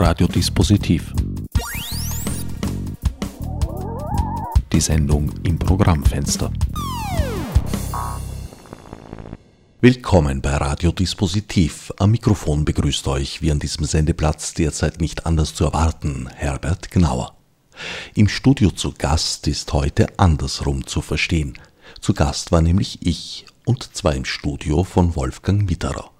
[0.00, 1.12] Radiodispositiv.
[4.72, 6.52] Die Sendung im Programmfenster.
[9.80, 11.92] Willkommen bei Radiodispositiv.
[11.98, 17.36] Am Mikrofon begrüßt euch wie an diesem Sendeplatz derzeit nicht anders zu erwarten Herbert Gnauer.
[18.14, 21.58] Im Studio zu Gast ist heute andersrum zu verstehen.
[22.00, 26.12] Zu Gast war nämlich ich und zwar im Studio von Wolfgang Mitterer.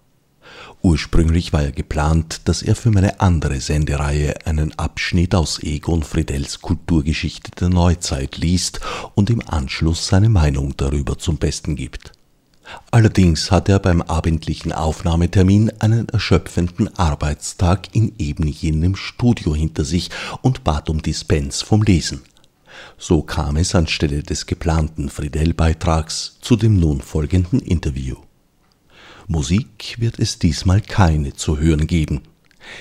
[0.81, 6.61] Ursprünglich war ja geplant, dass er für meine andere Sendereihe einen Abschnitt aus Egon Friedels
[6.61, 8.81] Kulturgeschichte der Neuzeit liest
[9.15, 12.13] und im Anschluss seine Meinung darüber zum Besten gibt.
[12.91, 20.11] Allerdings hatte er beim abendlichen Aufnahmetermin einen erschöpfenden Arbeitstag in eben jenem Studio hinter sich
[20.43, 22.23] und bat um Dispens vom Lesen.
[22.99, 28.17] So kam es anstelle des geplanten Friedel-Beitrags zu dem nun folgenden Interview.
[29.31, 32.23] Musik wird es diesmal keine zu hören geben.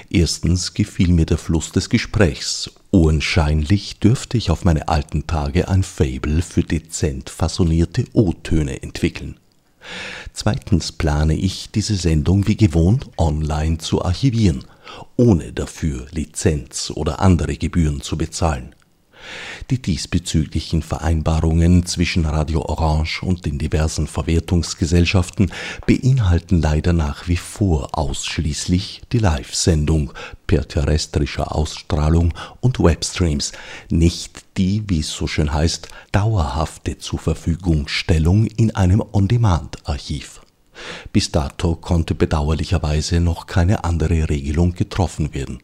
[0.10, 2.72] Erstens gefiel mir der Fluss des Gesprächs.
[2.90, 9.38] Ohrenscheinlich dürfte ich auf meine alten Tage ein Fable für dezent fassonierte O-Töne entwickeln.
[10.32, 14.64] Zweitens plane ich, diese Sendung wie gewohnt online zu archivieren,
[15.18, 18.74] ohne dafür Lizenz oder andere Gebühren zu bezahlen.
[19.70, 25.52] Die diesbezüglichen Vereinbarungen zwischen Radio Orange und den diversen Verwertungsgesellschaften
[25.86, 30.14] beinhalten leider nach wie vor ausschließlich die Live-Sendung
[30.48, 33.52] per terrestrischer Ausstrahlung und Webstreams,
[33.90, 40.42] nicht die, wie es so schön heißt, dauerhafte Zurverfügungstellung in einem On-Demand-Archiv.
[41.12, 45.60] Bis dato konnte bedauerlicherweise noch keine andere Regelung getroffen werden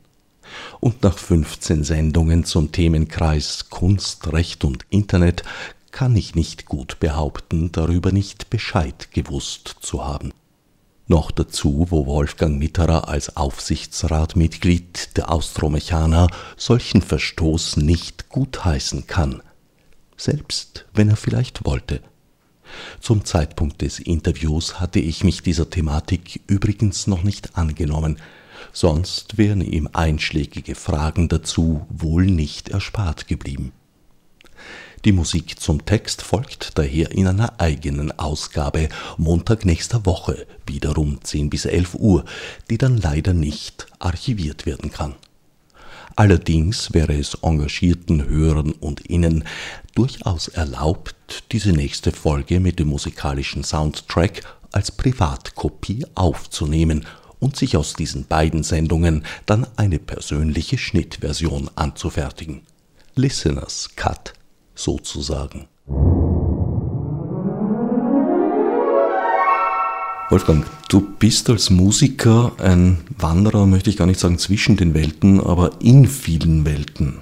[0.80, 5.44] und nach 15 Sendungen zum Themenkreis Kunst, Recht und Internet
[5.92, 10.34] kann ich nicht gut behaupten, darüber nicht Bescheid gewusst zu haben.
[11.08, 19.42] Noch dazu, wo Wolfgang Mitterer als Aufsichtsratmitglied der Austromechaner solchen Verstoß nicht gutheißen kann,
[20.16, 22.02] selbst wenn er vielleicht wollte.
[23.00, 28.18] Zum Zeitpunkt des Interviews hatte ich mich dieser Thematik übrigens noch nicht angenommen,
[28.72, 33.72] sonst wären ihm einschlägige Fragen dazu wohl nicht erspart geblieben.
[35.06, 38.88] Die Musik zum Text folgt daher in einer eigenen Ausgabe
[39.18, 42.24] Montag nächster Woche, wiederum 10 bis 11 Uhr,
[42.70, 45.16] die dann leider nicht archiviert werden kann.
[46.16, 49.44] Allerdings wäre es engagierten Hörern und Innen
[49.94, 57.06] durchaus erlaubt, diese nächste Folge mit dem musikalischen Soundtrack als Privatkopie aufzunehmen
[57.44, 62.62] und sich aus diesen beiden Sendungen dann eine persönliche Schnittversion anzufertigen.
[63.16, 64.34] Listeners Cut
[64.74, 65.68] sozusagen.
[70.30, 75.42] Wolfgang, du bist als Musiker ein Wanderer, möchte ich gar nicht sagen zwischen den Welten,
[75.42, 77.20] aber in vielen Welten.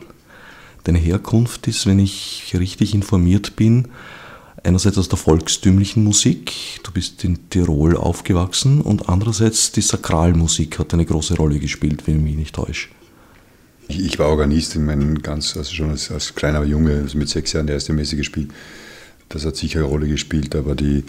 [0.83, 3.89] Deine Herkunft ist, wenn ich richtig informiert bin,
[4.63, 10.93] einerseits aus der volkstümlichen Musik, du bist in Tirol aufgewachsen, und andererseits die Sakralmusik hat
[10.93, 12.89] eine große Rolle gespielt, wenn ich mich nicht täusche.
[13.87, 17.51] Ich, war Organist in meinem ganz, also schon als, als kleiner Junge, also mit sechs
[17.53, 18.49] Jahren die erste Messe gespielt.
[19.27, 21.03] Das hat sicher eine Rolle gespielt, aber die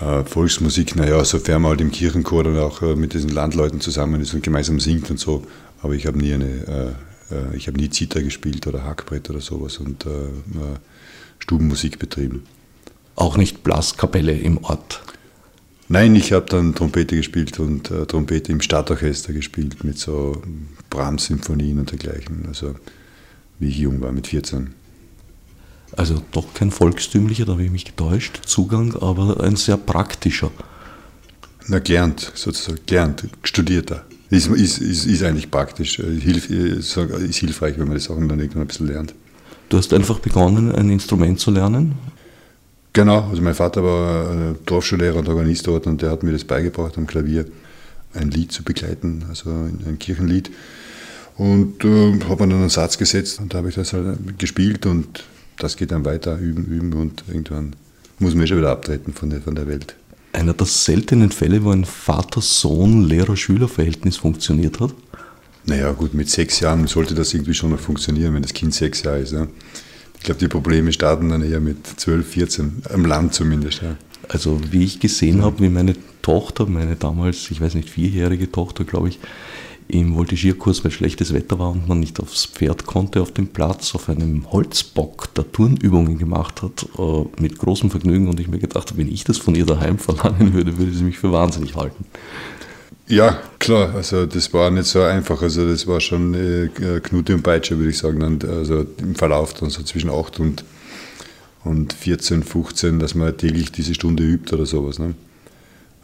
[0.00, 4.20] äh, Volksmusik, naja, sofern man halt im Kirchenchor dann auch äh, mit diesen Landleuten zusammen
[4.20, 5.44] ist und gemeinsam singt und so,
[5.80, 6.94] aber ich habe nie eine,
[7.30, 10.78] äh, äh ich habe nie Zither gespielt oder Hackbrett oder sowas und äh, äh,
[11.38, 12.44] Stubenmusik betrieben.
[13.16, 15.02] Auch nicht Blaskapelle im Ort?
[15.88, 20.40] Nein, ich habe dann Trompete gespielt und äh, Trompete im Stadtorchester gespielt mit so
[20.88, 22.46] Brahms-Symphonien und dergleichen.
[22.48, 22.74] Also
[23.58, 24.74] wie ich jung war, mit 14.
[25.96, 30.50] Also doch kein volkstümlicher, da habe ich mich getäuscht, Zugang, aber ein sehr praktischer.
[31.68, 34.04] Na, gelernt, sozusagen, gelernt, studierter.
[34.30, 38.28] Ist, ist, ist, ist eigentlich praktisch, äh, hilf, äh, ist hilfreich, wenn man die Sachen
[38.28, 39.14] dann irgendwann ein bisschen lernt.
[39.68, 41.94] Du hast einfach begonnen, ein Instrument zu lernen?
[42.92, 46.44] Genau, also mein Vater war äh, Dorfschullehrer und Organist dort und der hat mir das
[46.44, 47.46] beigebracht am Klavier,
[48.12, 50.50] ein Lied zu begleiten, also ein Kirchenlied.
[51.38, 55.24] Und äh, habe dann einen Satz gesetzt und da habe ich das halt gespielt und
[55.56, 57.74] das geht dann weiter, üben, üben und irgendwann
[58.18, 59.96] muss man schon wieder abtreten von der, von der Welt.
[60.34, 64.92] Einer der seltenen Fälle, wo ein Vater-Sohn-Lehrer-Schüler-Verhältnis funktioniert hat?
[65.64, 69.02] Naja, gut, mit sechs Jahren sollte das irgendwie schon noch funktionieren, wenn das Kind sechs
[69.02, 69.32] Jahre ist.
[69.32, 69.46] Ja.
[70.22, 73.82] Ich glaube, die Probleme starten dann eher mit 12, 14, am Land zumindest.
[73.82, 73.96] Ja.
[74.28, 75.46] Also wie ich gesehen ja.
[75.46, 79.18] habe, wie meine Tochter, meine damals, ich weiß nicht, vierjährige Tochter, glaube ich,
[79.88, 83.96] im Voltigierkurs, weil schlechtes Wetter war und man nicht aufs Pferd konnte auf dem Platz,
[83.96, 88.90] auf einem Holzbock der Turnübungen gemacht hat, äh, mit großem Vergnügen und ich mir gedacht
[88.90, 92.04] habe, wenn ich das von ihr daheim verlangen würde, würde sie mich für wahnsinnig halten.
[93.12, 95.40] Ja, Klar, also das war nicht so einfach.
[95.42, 96.68] Also das war schon äh,
[97.00, 98.40] Knute und Peitsche, würde ich sagen.
[98.48, 100.64] Also im Verlauf dann so zwischen 8 und,
[101.62, 104.98] und 14, 15, dass man täglich diese Stunde übt oder sowas.
[104.98, 105.14] Ne?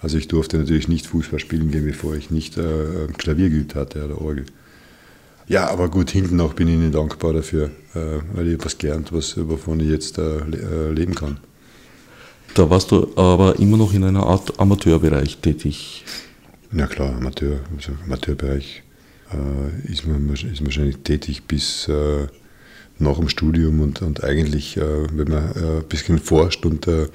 [0.03, 4.05] Also ich durfte natürlich nicht Fußball spielen gehen, bevor ich nicht äh, Klavier geübt hatte
[4.05, 4.45] oder Orgel.
[5.49, 9.13] Ja, aber gut, hinten auch bin ich Ihnen dankbar dafür, äh, weil ich etwas gelernt,
[9.13, 11.39] was, wovon ich jetzt äh, äh, leben kann.
[12.55, 16.05] Da warst du aber immer noch in einer Art Amateurbereich tätig.
[16.73, 18.83] Ja klar, Amateur, also Amateurbereich
[19.33, 22.27] äh, ist, man, ist wahrscheinlich tätig bis äh,
[22.99, 27.07] nach dem Studium und, und eigentlich, äh, wenn man äh, ein bisschen forscht und äh,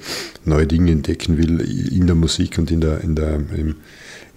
[0.44, 3.76] neue Dinge entdecken will in der Musik und in der, in der, in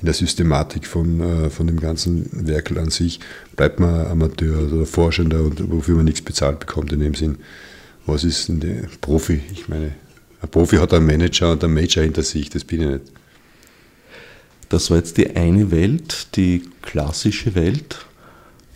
[0.02, 3.20] der Systematik von, äh, von dem ganzen Werkel an sich,
[3.56, 7.38] bleibt man Amateur oder Forschender und wofür man nichts bezahlt bekommt in dem Sinn.
[8.06, 9.42] Was ist denn der Profi?
[9.52, 9.94] Ich meine,
[10.42, 13.12] ein Profi hat einen Manager und einen Major hinter sich, das bin ich nicht.
[14.70, 18.06] Das war jetzt die eine Welt, die klassische Welt,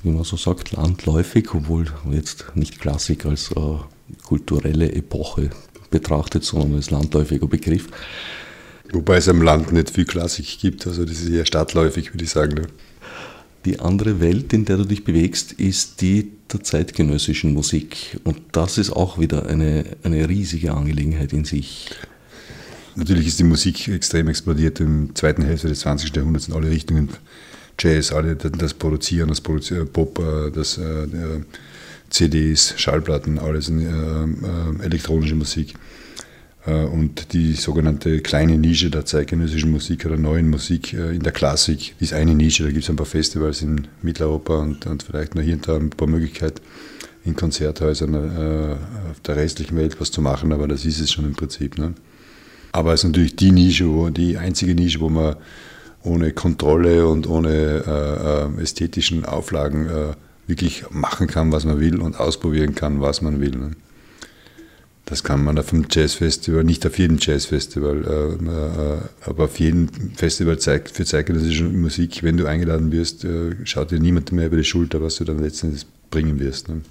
[0.04, 3.78] wie man so sagt, landläufig, obwohl jetzt nicht Klassik als äh,
[4.24, 5.50] kulturelle Epoche
[5.90, 7.88] betrachtet, sondern als landläufiger Begriff.
[8.92, 12.30] Wobei es im Land nicht viel Klassik gibt, also das ist eher stadtläufig, würde ich
[12.30, 12.56] sagen.
[12.56, 12.68] Ne?
[13.66, 18.20] Die andere Welt, in der du dich bewegst, ist die der zeitgenössischen Musik.
[18.24, 21.92] Und das ist auch wieder eine, eine riesige Angelegenheit in sich.
[22.96, 26.16] Natürlich ist die Musik extrem explodiert im zweiten Hälfte des 20.
[26.16, 27.10] Jahrhunderts in alle Richtungen.
[27.80, 31.08] Jazz, alle das Produzieren, das Produzieren, Pop, äh, das äh,
[32.10, 35.74] CDs, Schallplatten, alles in, äh, elektronische Musik.
[36.64, 42.14] Und die sogenannte kleine Nische der zeitgenössischen Musik oder neuen Musik in der Klassik, ist
[42.14, 42.62] eine Nische.
[42.62, 45.78] Da gibt es ein paar Festivals in Mitteleuropa und, und vielleicht noch hier und da
[45.78, 46.62] ein paar Möglichkeiten
[47.24, 48.76] in Konzerthäusern äh,
[49.12, 51.78] auf der restlichen Welt was zu machen, aber das ist es schon im Prinzip.
[51.78, 51.94] Ne?
[52.72, 55.36] Aber es ist natürlich die Nische, wo, die einzige Nische, wo man
[56.04, 57.50] ohne Kontrolle und ohne
[57.86, 60.14] äh, äh, ästhetischen Auflagen äh,
[60.48, 63.52] wirklich machen kann, was man will und ausprobieren kann, was man will.
[63.52, 63.72] Ne?
[65.06, 69.90] Das kann man auf dem Jazzfestival, nicht auf jedem Jazzfestival, äh, äh, aber auf jedem
[70.16, 74.64] Festival für zeitgenössische Musik, wenn du eingeladen wirst, äh, schaut dir niemand mehr über die
[74.64, 76.70] Schulter, was du dann letztendlich bringen wirst.
[76.70, 76.82] Ne?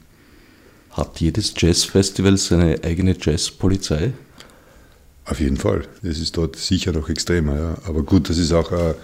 [0.90, 4.12] Hat jedes Jazzfestival seine eigene Jazzpolizei?
[5.24, 5.82] Auf jeden Fall.
[6.02, 7.56] Das ist dort sicher noch extremer.
[7.56, 7.78] Ja.
[7.84, 8.94] Aber gut, das ist auch äh,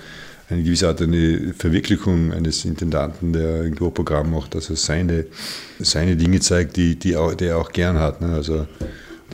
[0.48, 5.26] eine gewisse Art eine Verwirklichung eines Intendanten, der irgendwo Programm macht, dass er seine,
[5.78, 8.20] seine Dinge zeigt, die, die, auch, die er auch gern hat.
[8.20, 8.28] Ne?
[8.28, 8.66] Also,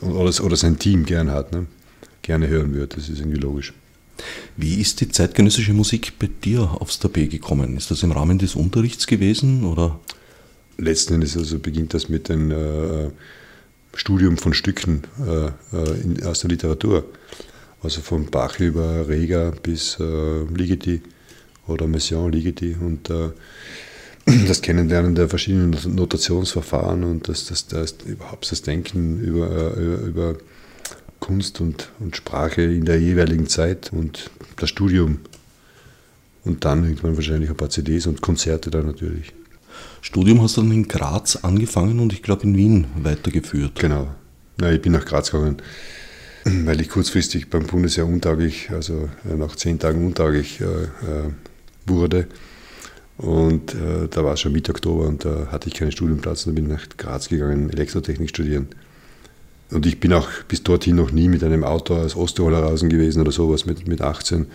[0.01, 1.67] oder, oder sein Team gern hat, ne?
[2.21, 2.97] gerne hören wird.
[2.97, 3.73] Das ist irgendwie logisch.
[4.57, 7.77] Wie ist die zeitgenössische Musik bei dir aufs Tapet gekommen?
[7.77, 9.65] Ist das im Rahmen des Unterrichts gewesen?
[9.65, 9.99] Oder?
[10.77, 13.09] Letzten Endes also beginnt das mit den äh,
[13.93, 17.05] Studium von Stücken äh, äh, in, aus der Literatur.
[17.81, 21.01] Also von Bach über Reger bis äh, Ligeti
[21.67, 23.31] oder Messiaen Ligeti und äh,
[24.47, 30.37] das Kennenlernen der verschiedenen Notationsverfahren und das, das, das überhaupt das Denken über, äh, über
[31.19, 35.19] Kunst und, und Sprache in der jeweiligen Zeit und das Studium
[36.43, 39.33] und dann irgendwann wahrscheinlich ein paar CDs und Konzerte dann natürlich.
[40.03, 43.79] Studium hast du dann in Graz angefangen und ich glaube in Wien weitergeführt.
[43.79, 44.13] Genau.
[44.59, 45.61] Ja, ich bin nach Graz gegangen,
[46.43, 51.31] weil ich kurzfristig beim Bundesheer untauglich, also äh, nach zehn Tagen untauglich äh, äh,
[51.87, 52.27] wurde.
[53.17, 56.55] Und äh, da war es schon Mitte Oktober und da hatte ich keinen Studienplatz und
[56.55, 58.67] bin nach Graz gegangen, Elektrotechnik studieren.
[59.71, 63.21] Und ich bin auch bis dorthin noch nie mit einem Auto aus Osttirol heraus gewesen
[63.21, 64.47] oder sowas mit, mit 18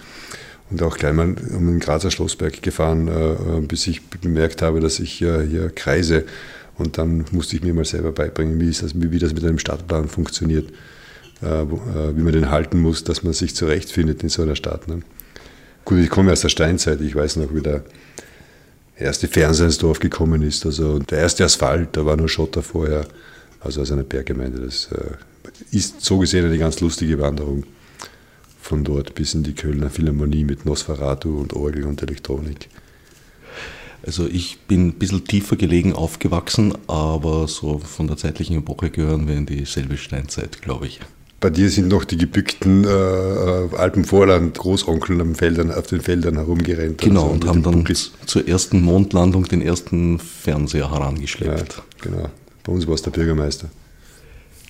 [0.70, 5.00] und auch gleich mal um den Grazer Schlossberg gefahren, äh, bis ich bemerkt habe, dass
[5.00, 6.24] ich äh, hier kreise.
[6.76, 10.08] Und dann musste ich mir mal selber beibringen, wie, das, wie das mit einem Stadtplan
[10.08, 10.70] funktioniert,
[11.42, 11.64] äh,
[12.14, 14.86] wie man den halten muss, dass man sich zurechtfindet in so einer Stadt.
[14.88, 15.00] Ne?
[15.84, 17.82] Gut, ich komme aus der Steinzeit, ich weiß noch, wie der
[18.96, 20.66] erste Fernseher ins Dorf gekommen ist.
[20.66, 23.06] Also der erste Asphalt, da war nur Schotter vorher,
[23.60, 24.60] also aus einer Berggemeinde.
[24.60, 24.88] Das
[25.72, 27.64] ist so gesehen eine ganz lustige Wanderung
[28.68, 32.68] von dort bis in die Kölner Philharmonie mit Nosferatu und Orgel und Elektronik.
[34.04, 39.26] Also ich bin ein bisschen tiefer gelegen aufgewachsen, aber so von der zeitlichen Epoche gehören
[39.26, 41.00] wir in dieselbe Steinzeit, glaube ich.
[41.40, 45.22] Bei dir sind noch die gebückten äh, äh Alpenvorland-Großonkeln
[45.72, 46.98] auf den Feldern herumgerannt.
[47.00, 48.12] Genau, also und haben dann Buckis.
[48.26, 51.76] zur ersten Mondlandung den ersten Fernseher herangeschleppt.
[51.76, 52.28] Ja, genau.
[52.64, 53.70] Bei uns war es der Bürgermeister.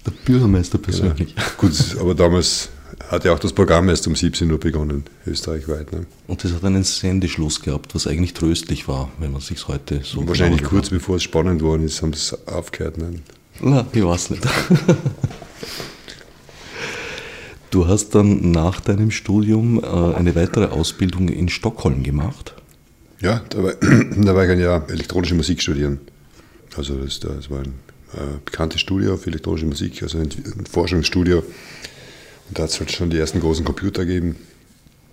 [0.06, 1.34] Der Bürgermeister persönlich.
[1.34, 1.48] Genau.
[1.58, 2.68] Gut, aber damals
[3.08, 5.92] hat ja auch das Programm erst um 17 Uhr begonnen, österreichweit.
[5.92, 6.06] Ne?
[6.26, 10.26] Und das hat einen Sendeschluss gehabt, was eigentlich tröstlich war, wenn man sich heute so.
[10.26, 10.92] Wahrscheinlich kurz hat.
[10.92, 12.98] bevor es spannend worden ist, haben sie es aufgehört.
[12.98, 13.20] Ne?
[13.60, 14.42] Na, ich weiß nicht.
[17.70, 22.54] Du hast dann nach deinem Studium äh, eine weitere Ausbildung in Stockholm gemacht.
[23.20, 23.72] Ja, da war,
[24.16, 26.00] da war ich ein Jahr elektronische Musik studieren.
[26.76, 27.74] Also das, das war ein
[28.14, 31.42] äh, bekanntes Studio für elektronische Musik, also ein, ein Forschungsstudio.
[32.50, 34.36] Da hat es schon die ersten großen Computer gegeben,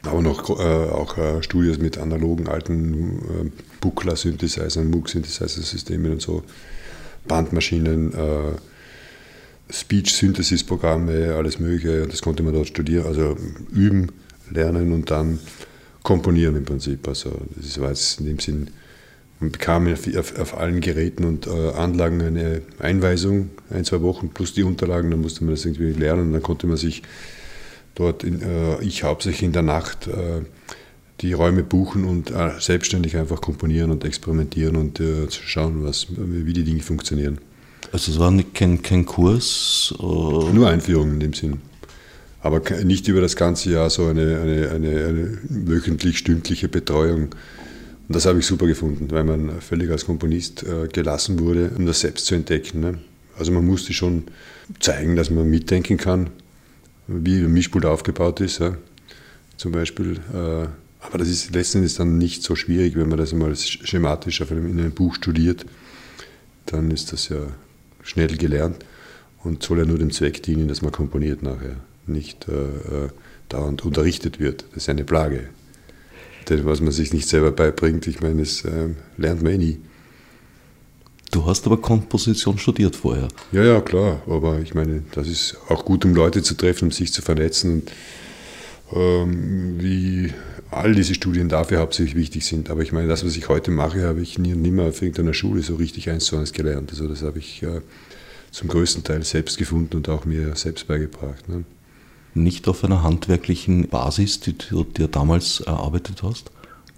[0.03, 3.51] aber noch äh, auch äh, Studios mit analogen alten äh,
[3.81, 6.43] Buchla-Synthesizern, Moog-Synthesizer-Systemen und so,
[7.27, 12.07] Bandmaschinen, äh, Speech-Synthesis-Programme, alles Mögliche.
[12.07, 13.35] Das konnte man dort studieren, also
[13.73, 14.11] üben,
[14.51, 15.39] lernen und dann
[16.03, 17.07] komponieren im Prinzip.
[17.07, 18.69] Also das war jetzt in dem Sinn,
[19.45, 24.53] man bekam auf, auf allen Geräten und äh, Anlagen eine Einweisung, ein, zwei Wochen plus
[24.53, 27.03] die Unterlagen, dann musste man das irgendwie lernen und dann konnte man sich
[27.95, 30.41] dort, in, äh, ich hauptsächlich in der Nacht, äh,
[31.21, 36.53] die Räume buchen und äh, selbstständig einfach komponieren und experimentieren und äh, schauen, was, wie
[36.53, 37.39] die Dinge funktionieren.
[37.91, 39.93] Also es war kein, kein Kurs?
[39.99, 41.61] Nur Einführung in dem Sinn.
[42.41, 47.29] Aber nicht über das ganze Jahr so eine, eine, eine, eine wöchentlich-stündliche Betreuung.
[48.07, 51.85] Und das habe ich super gefunden, weil man völlig als Komponist äh, gelassen wurde, um
[51.85, 52.79] das selbst zu entdecken.
[52.79, 52.99] Ne?
[53.37, 54.25] Also man musste schon
[54.79, 56.29] zeigen, dass man mitdenken kann,
[57.07, 58.61] wie ein Mischpult aufgebaut ist,
[59.57, 60.19] zum Beispiel.
[60.33, 60.67] Äh,
[61.05, 64.91] aber das ist letztendlich dann nicht so schwierig, wenn man das einmal schematisch in einem
[64.91, 65.65] Buch studiert.
[66.65, 67.37] Dann ist das ja
[68.01, 68.83] schnell gelernt
[69.43, 73.09] und soll ja nur dem Zweck dienen, dass man komponiert nachher, nicht äh, äh,
[73.49, 74.65] dauernd unterrichtet wird.
[74.73, 75.49] Das ist eine Plage.
[76.49, 79.77] Denn was man sich nicht selber beibringt, ich meine, das äh, lernt man eh nie.
[81.31, 83.27] Du hast aber Komposition studiert vorher.
[83.51, 84.21] Ja, ja, klar.
[84.27, 87.81] Aber ich meine, das ist auch gut, um Leute zu treffen, um sich zu vernetzen.
[87.81, 87.91] Und,
[88.93, 90.33] ähm, wie
[90.71, 92.69] all diese Studien dafür hauptsächlich wichtig sind.
[92.69, 95.33] Aber ich meine, das, was ich heute mache, habe ich nie und nimmer auf irgendeiner
[95.33, 96.91] Schule so richtig eins zu eins gelernt.
[96.91, 97.81] Also das habe ich äh,
[98.51, 101.47] zum größten Teil selbst gefunden und auch mir selbst beigebracht.
[101.47, 101.63] Ne?
[102.35, 106.51] Nicht auf einer handwerklichen Basis, die du dir damals erarbeitet hast?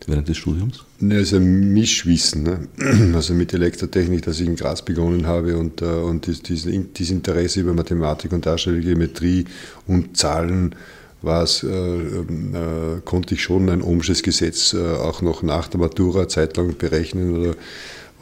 [0.05, 0.83] während des Studiums?
[0.99, 2.43] Ne, also Mischwissen.
[2.43, 2.67] Ne?
[3.15, 7.73] Also mit Elektrotechnik, dass ich in Graz begonnen habe und, äh, und dieses, Interesse über
[7.73, 9.45] Mathematik und Darstellung, Geometrie
[9.85, 10.75] und Zahlen
[11.21, 15.79] war es, äh, äh, konnte ich schon ein ohmsches Gesetz äh, auch noch nach der
[15.79, 17.55] Matura zeitlang berechnen oder,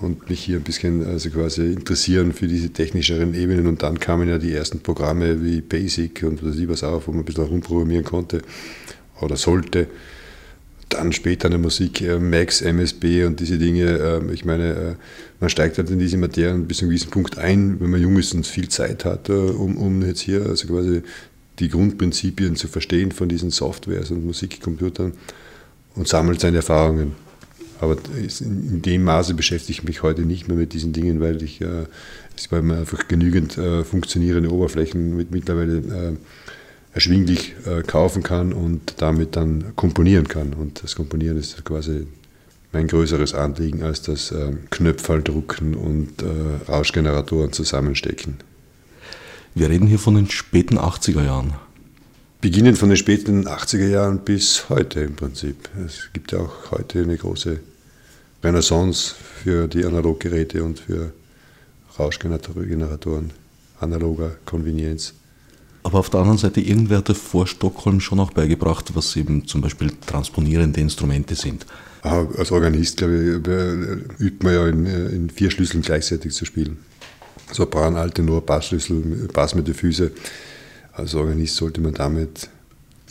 [0.01, 3.67] und mich hier ein bisschen also quasi interessieren für diese technischeren Ebenen.
[3.67, 7.11] Und dann kamen ja die ersten Programme wie Basic und was ich was auch, wo
[7.11, 8.41] man ein bisschen rumprogrammieren konnte
[9.21, 9.87] oder sollte.
[10.89, 13.97] Dann später in der Musik äh, Max, MSB und diese Dinge.
[13.97, 14.95] Ähm, ich meine, äh,
[15.39, 18.17] man steigt halt in diese Materie bis zu einem gewissen Punkt ein, wenn man jung
[18.17, 21.01] ist und viel Zeit hat, um, um jetzt hier also quasi
[21.59, 25.13] die Grundprinzipien zu verstehen von diesen Softwares und Musikcomputern
[25.95, 27.24] und sammelt seine Erfahrungen.
[27.79, 27.97] Aber
[28.39, 31.85] in dem Maße beschäftige ich mich heute nicht mehr mit diesen Dingen, weil ich äh,
[32.49, 36.15] weil man einfach genügend äh, funktionierende Oberflächen mit, mittlerweile äh,
[36.93, 40.53] erschwinglich äh, kaufen kann und damit dann komponieren kann.
[40.53, 42.07] Und das Komponieren ist quasi
[42.71, 48.37] mein größeres Anliegen als das äh, Knöpfaldrucken und äh, Rauschgeneratoren zusammenstecken.
[49.53, 51.53] Wir reden hier von den späten 80er Jahren.
[52.45, 55.67] Beginnend von den späten 80er Jahren bis heute im Prinzip.
[55.83, 57.59] Es gibt ja auch heute eine große
[58.43, 61.11] Renaissance für die Analoggeräte und für
[61.97, 63.31] Rauschgeneratoren
[63.79, 65.15] analoger Konvenienz.
[65.81, 69.61] Aber auf der anderen Seite, irgendwer hat vor Stockholm schon auch beigebracht, was eben zum
[69.61, 71.65] Beispiel transponierende Instrumente sind.
[72.03, 76.77] Als Organist, glaube ich, übt man ja in, in vier Schlüsseln gleichzeitig zu spielen.
[77.51, 80.11] Sopran, Alte, Nur, Bassschlüssel, Bass mit der Füße.
[80.95, 82.49] Als Organist sollte man damit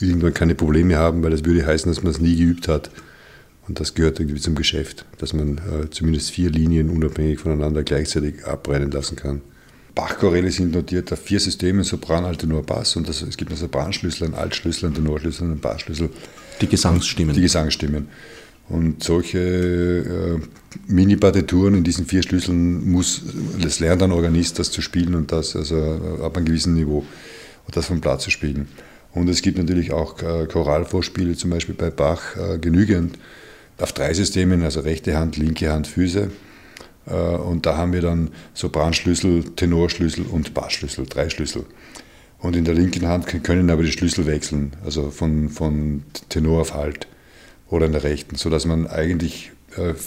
[0.01, 2.91] irgendwann keine Probleme haben, weil das würde heißen, dass man es nie geübt hat.
[3.69, 8.45] Und das gehört irgendwie zum Geschäft, dass man äh, zumindest vier Linien unabhängig voneinander gleichzeitig
[8.45, 9.41] abbrennen lassen kann.
[9.95, 12.97] Bach-Choräle sind notiert auf vier Systemen, Sopran, Alte, Nur, Bass.
[12.97, 16.11] Und das, es gibt einen Sopranschlüssel, einen Altschlüssel, einen Tenorschlüssel, einen Bassschlüssel.
[16.61, 17.35] Die Gesangsstimmen.
[17.35, 18.09] Die Gesangsstimmen.
[18.69, 20.39] Und solche äh,
[20.93, 23.23] Mini-Partituren in diesen vier Schlüsseln muss,
[23.61, 27.05] das lernt ein Organist, das zu spielen und das also ab einem gewissen Niveau
[27.67, 28.69] und das vom Blatt zu spielen.
[29.13, 33.19] Und es gibt natürlich auch äh, Choralvorspiele, zum Beispiel bei Bach, äh, genügend
[33.79, 36.31] auf drei Systemen, also rechte Hand, linke Hand, Füße.
[37.07, 41.65] Äh, und da haben wir dann Sopranschlüssel, Tenorschlüssel und Bassschlüssel, drei Schlüssel.
[42.41, 46.75] Und in der linken Hand können aber die Schlüssel wechseln, also von, von Tenor auf
[46.75, 47.07] Halt
[47.71, 49.51] oder in der rechten, sodass man eigentlich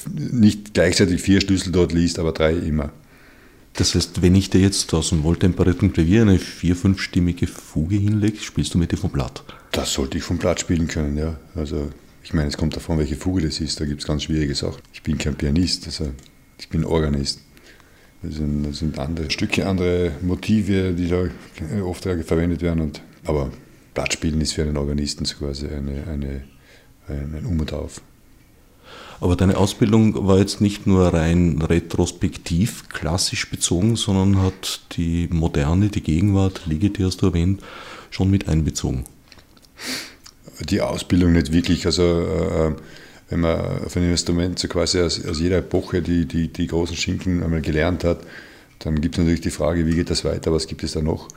[0.07, 2.91] nicht gleichzeitig vier Schlüssel dort liest, aber drei immer.
[3.77, 8.37] Das heißt, wenn ich dir jetzt aus dem wohltemperierten Klavier eine vier-, fünfstimmige Fuge hinlege,
[8.37, 9.43] spielst du mit dir vom Blatt?
[9.71, 11.39] Das sollte ich vom Blatt spielen können, ja.
[11.55, 11.91] Also
[12.23, 13.79] ich meine, es kommt davon, welche Fuge das ist.
[13.79, 14.81] Da gibt es ganz schwierige Sachen.
[14.93, 16.11] Ich bin kein Pianist, also
[16.57, 17.41] ich bin Organist.
[18.23, 21.25] Das sind, das sind andere Stücke, andere Motive, die da
[21.83, 22.81] oft verwendet werden.
[22.81, 23.51] Und, aber
[23.93, 26.43] Blattspielen ist für einen Organisten quasi eine, eine,
[27.07, 28.01] ein Um und Auf.
[29.19, 35.89] Aber deine Ausbildung war jetzt nicht nur rein retrospektiv, klassisch bezogen, sondern hat die Moderne,
[35.89, 37.61] die Gegenwart, Ligeti hast du erwähnt,
[38.11, 39.05] schon mit einbezogen.
[40.69, 41.85] Die Ausbildung nicht wirklich.
[41.85, 42.75] Also äh,
[43.29, 46.95] wenn man auf einem Instrument so quasi aus, aus jeder Epoche die, die, die großen
[46.95, 48.19] Schinken einmal gelernt hat,
[48.79, 51.27] dann gibt es natürlich die Frage, wie geht das weiter, was gibt es da noch?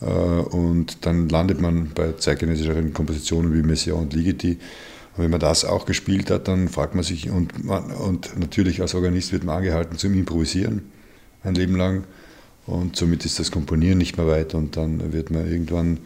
[0.00, 4.58] Äh, und dann landet man bei zeitgenössischen Kompositionen wie Messiaen und Ligeti.
[5.16, 8.80] Und wenn man das auch gespielt hat, dann fragt man sich, und, man, und natürlich
[8.80, 10.82] als Organist wird man angehalten zum Improvisieren
[11.44, 12.04] ein Leben lang.
[12.66, 15.98] Und somit ist das Komponieren nicht mehr weit und dann wird man irgendwann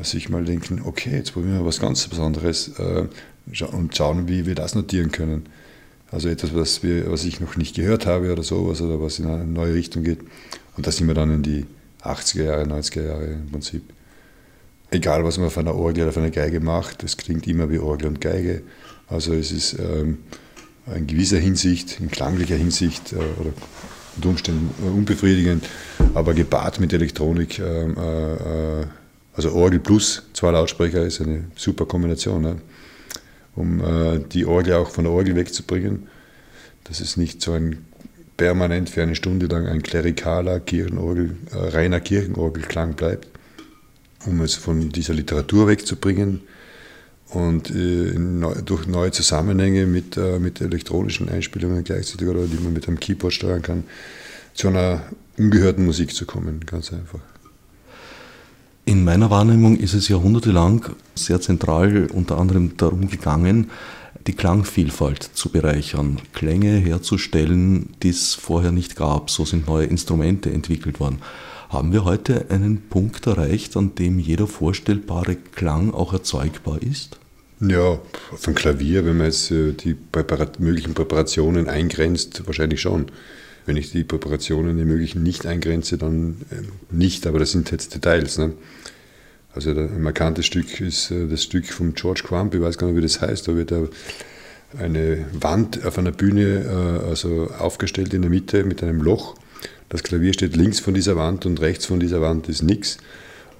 [0.00, 3.06] sich mal denken, okay, jetzt probieren wir was ganz Besonderes äh,
[3.72, 5.46] und schauen, wie wir das notieren können.
[6.10, 9.26] Also etwas, was, wir, was ich noch nicht gehört habe oder sowas oder was in
[9.26, 10.20] eine neue Richtung geht.
[10.76, 11.66] Und da sind wir dann in die
[12.02, 13.82] 80er Jahre, 90er Jahre im Prinzip.
[14.90, 17.78] Egal, was man auf einer Orgel oder auf einer Geige macht, es klingt immer wie
[17.78, 18.62] Orgel und Geige.
[19.06, 20.18] Also es ist ähm,
[20.94, 23.52] in gewisser Hinsicht, in klanglicher Hinsicht äh, oder
[24.16, 25.64] unter Umständen unbefriedigend,
[26.14, 28.86] aber gepaart mit Elektronik, ähm, äh, äh,
[29.34, 32.56] also Orgel plus zwei Lautsprecher ist eine super Kombination, ne?
[33.54, 36.08] um äh, die Orgel auch von der Orgel wegzubringen,
[36.84, 37.84] dass es nicht so ein
[38.36, 43.28] permanent für eine Stunde lang ein klerikaler Kirchenorgel, äh, reiner Kirchenorgelklang bleibt,
[44.26, 46.42] um es von dieser Literatur wegzubringen
[47.30, 48.14] und äh,
[48.64, 53.34] durch neue Zusammenhänge mit, äh, mit elektronischen Einspielungen gleichzeitig oder die man mit einem Keyboard
[53.34, 53.84] steuern kann,
[54.54, 55.02] zu einer
[55.36, 57.20] ungehörten Musik zu kommen, ganz einfach.
[58.84, 63.70] In meiner Wahrnehmung ist es jahrhundertelang sehr zentral unter anderem darum gegangen,
[64.26, 69.30] die Klangvielfalt zu bereichern, Klänge herzustellen, die es vorher nicht gab.
[69.30, 71.18] So sind neue Instrumente entwickelt worden.
[71.68, 77.18] Haben wir heute einen Punkt erreicht, an dem jeder vorstellbare Klang auch erzeugbar ist?
[77.60, 77.98] Ja,
[78.36, 83.06] von Klavier, wenn man jetzt äh, die Präparat möglichen Präparationen eingrenzt, wahrscheinlich schon.
[83.66, 87.94] Wenn ich die Präparationen, die möglichen nicht eingrenze, dann ähm, nicht, aber das sind jetzt
[87.94, 88.38] Details.
[88.38, 88.52] Ne?
[89.52, 92.96] Also ein markantes Stück ist äh, das Stück von George Crump, ich weiß gar nicht,
[92.96, 93.74] wie das heißt, da wird
[94.78, 99.34] eine Wand auf einer Bühne äh, also aufgestellt in der Mitte mit einem Loch.
[99.88, 102.98] Das Klavier steht links von dieser Wand und rechts von dieser Wand ist nichts.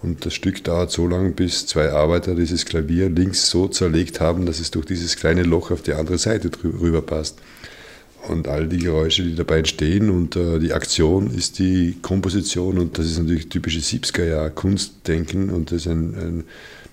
[0.03, 4.47] Und das Stück dauert so lange, bis zwei Arbeiter dieses Klavier links so zerlegt haben,
[4.47, 7.39] dass es durch dieses kleine Loch auf die andere Seite rüber passt
[8.29, 12.99] und all die Geräusche, die dabei entstehen und äh, die Aktion ist die Komposition und
[12.99, 16.45] das ist natürlich typische 70er Kunstdenken und das ein, ein,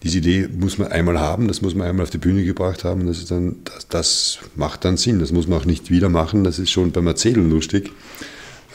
[0.04, 3.08] diese Idee muss man einmal haben, das muss man einmal auf die Bühne gebracht haben,
[3.08, 6.44] das, ist dann, das, das macht dann Sinn, das muss man auch nicht wieder machen,
[6.44, 7.92] das ist schon beim Erzählen lustig,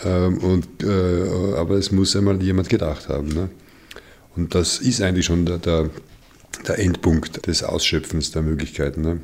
[0.05, 3.29] ähm, und, äh, aber es muss einmal jemand gedacht haben.
[3.29, 3.49] Ne?
[4.37, 5.91] Und das ist eigentlich schon der, der,
[6.67, 9.03] der Endpunkt des Ausschöpfens der Möglichkeiten.
[9.03, 9.21] Ne?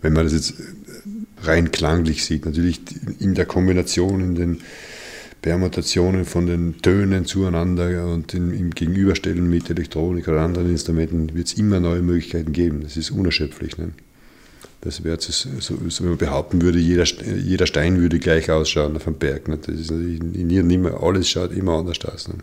[0.00, 0.54] Wenn man das jetzt
[1.44, 2.46] rein klanglich sieht.
[2.46, 2.80] Natürlich
[3.18, 4.60] in der Kombination, in den
[5.40, 11.48] Permutationen von den Tönen zueinander und in, im Gegenüberstellen mit Elektronik oder anderen Instrumenten wird
[11.48, 12.82] es immer neue Möglichkeiten geben.
[12.82, 13.76] Das ist unerschöpflich.
[13.76, 13.90] Ne?
[14.82, 19.04] Das wäre so, so, wenn man behaupten würde, jeder, jeder Stein würde gleich ausschauen auf
[19.04, 19.46] dem Berg.
[19.46, 19.56] Ne?
[19.58, 22.26] Das ist in, ihr immer, alles schaut immer anders aus.
[22.26, 22.34] Ne?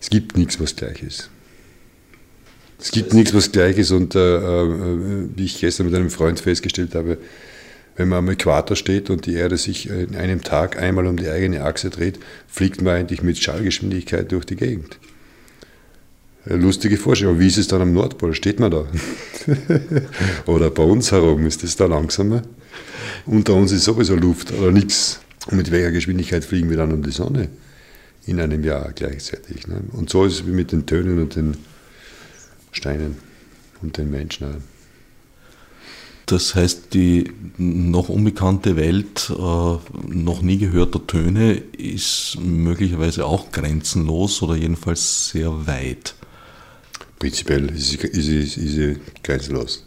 [0.00, 1.28] Es gibt nichts, was gleich ist.
[2.78, 6.38] Es gibt nichts, was gleich ist und äh, äh, wie ich gestern mit einem Freund
[6.38, 7.18] festgestellt habe,
[7.96, 11.28] wenn man am Äquator steht und die Erde sich in einem Tag einmal um die
[11.28, 14.98] eigene Achse dreht, fliegt man eigentlich mit Schallgeschwindigkeit durch die Gegend.
[16.48, 17.40] Lustige Vorstellung.
[17.40, 18.32] Wie ist es dann am Nordpol?
[18.34, 18.86] Steht man da?
[20.46, 22.42] oder bei uns herum ist es da langsamer?
[23.26, 25.20] Unter uns ist sowieso Luft oder nichts.
[25.50, 27.48] Und mit welcher Geschwindigkeit fliegen wir dann um die Sonne?
[28.26, 29.66] In einem Jahr gleichzeitig.
[29.66, 29.80] Ne?
[29.92, 31.56] Und so ist es wie mit den Tönen und den
[32.70, 33.16] Steinen
[33.82, 34.62] und den Menschen.
[36.26, 39.34] Das heißt, die noch unbekannte Welt äh,
[40.08, 46.16] noch nie gehörter Töne ist möglicherweise auch grenzenlos oder jedenfalls sehr weit.
[47.18, 49.84] Prinzipiell ist sie, ist ist sie grenzenlos,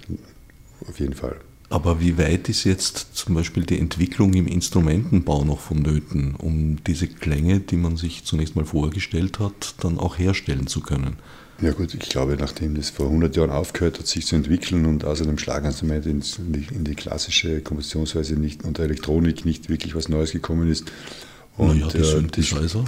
[0.87, 1.39] auf jeden Fall.
[1.71, 7.07] Aber wie weit ist jetzt zum Beispiel die Entwicklung im Instrumentenbau noch vonnöten, um diese
[7.07, 11.17] Klänge, die man sich zunächst mal vorgestellt hat, dann auch herstellen zu können?
[11.61, 15.03] Ja gut, ich glaube, nachdem das vor 100 Jahren aufgehört hat, sich zu entwickeln und
[15.03, 19.93] außer dem Schlaginstrument in die, in die klassische Kompositionsweise nicht, und der Elektronik nicht wirklich
[19.93, 20.91] was Neues gekommen ist.
[21.57, 22.85] Und, naja, die äh, Synthesizer?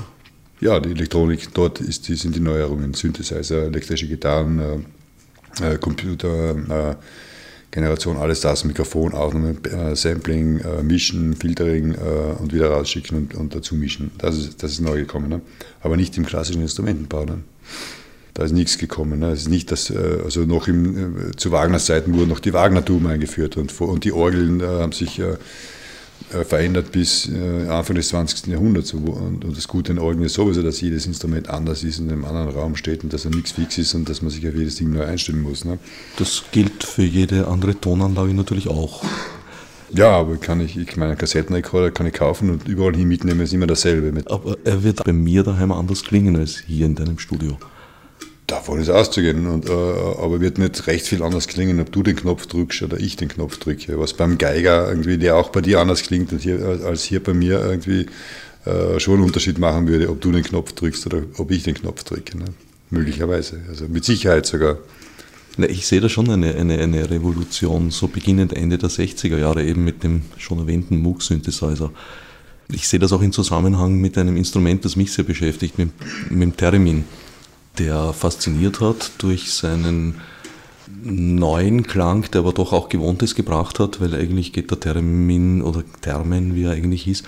[0.62, 2.93] Ja, die Elektronik, dort ist die, sind die Neuerungen.
[2.93, 4.86] Synthesizer, elektrische Gitarren,
[5.60, 6.95] äh, äh Computer, äh,
[7.71, 13.56] Generation, alles das, Mikrofon, Aufnahme, äh, Sampling, äh, Mischen, Filtering und wieder rausschicken und, und
[13.56, 14.12] dazu mischen.
[14.17, 15.30] Das ist, das ist neu gekommen.
[15.30, 15.41] Ne?
[15.82, 17.26] Aber nicht im klassischen Instrumentenbau.
[17.26, 17.39] Ne?
[18.34, 19.19] Da ist nichts gekommen.
[19.19, 19.32] Ne?
[19.32, 22.54] Es ist nicht, dass, äh, also noch im, äh, zu Wagners Zeiten wurden noch die
[22.54, 25.21] Wagnertum eingeführt und, und die Orgeln haben sich
[26.29, 27.29] verändert bis
[27.69, 28.47] Anfang des 20.
[28.47, 28.93] Jahrhunderts.
[28.93, 32.49] Und, das Gute in Orgeln ist sowieso, dass jedes Instrument anders ist, in einem anderen
[32.49, 34.91] Raum steht und dass er nichts fix ist und dass man sich auf jedes Ding
[34.91, 35.65] neu einstellen muss.
[35.65, 35.79] Ne?
[36.17, 39.03] Das gilt für jede andere Tonanlage natürlich auch.
[39.93, 43.51] Ja, aber kann ich, ich meine, Kassettenrekorder kann ich kaufen und überall hin mitnehmen, ist
[43.51, 44.23] immer dasselbe.
[44.31, 47.57] Aber er wird bei mir daheim anders klingen als hier in deinem Studio.
[48.52, 52.18] Davon ist auszugehen, und, äh, aber wird nicht recht viel anders klingen, ob du den
[52.18, 53.98] Knopf drückst oder ich den Knopf drücke.
[53.98, 57.34] Was beim Geiger irgendwie, der auch bei dir anders klingt als hier, als hier bei
[57.34, 58.08] mir irgendwie
[58.66, 61.76] äh, schon einen Unterschied machen würde, ob du den Knopf drückst oder ob ich den
[61.76, 62.38] Knopf drücke.
[62.38, 62.44] Ne?
[62.90, 64.80] Möglicherweise, also mit Sicherheit sogar.
[65.58, 69.86] Ich sehe da schon eine, eine, eine Revolution, so beginnend Ende der 60er Jahre, eben
[69.86, 71.90] mit dem schon erwähnten Moog-Synthesizer.
[72.70, 75.92] Ich sehe das auch in Zusammenhang mit einem Instrument, das mich sehr beschäftigt, mit,
[76.30, 77.06] mit dem Theremin,
[77.77, 80.21] der fasziniert hat durch seinen
[81.03, 85.84] neuen Klang, der aber doch auch Gewohntes gebracht hat, weil eigentlich geht der Theremin oder
[86.01, 87.23] Termen, wie er eigentlich hieß,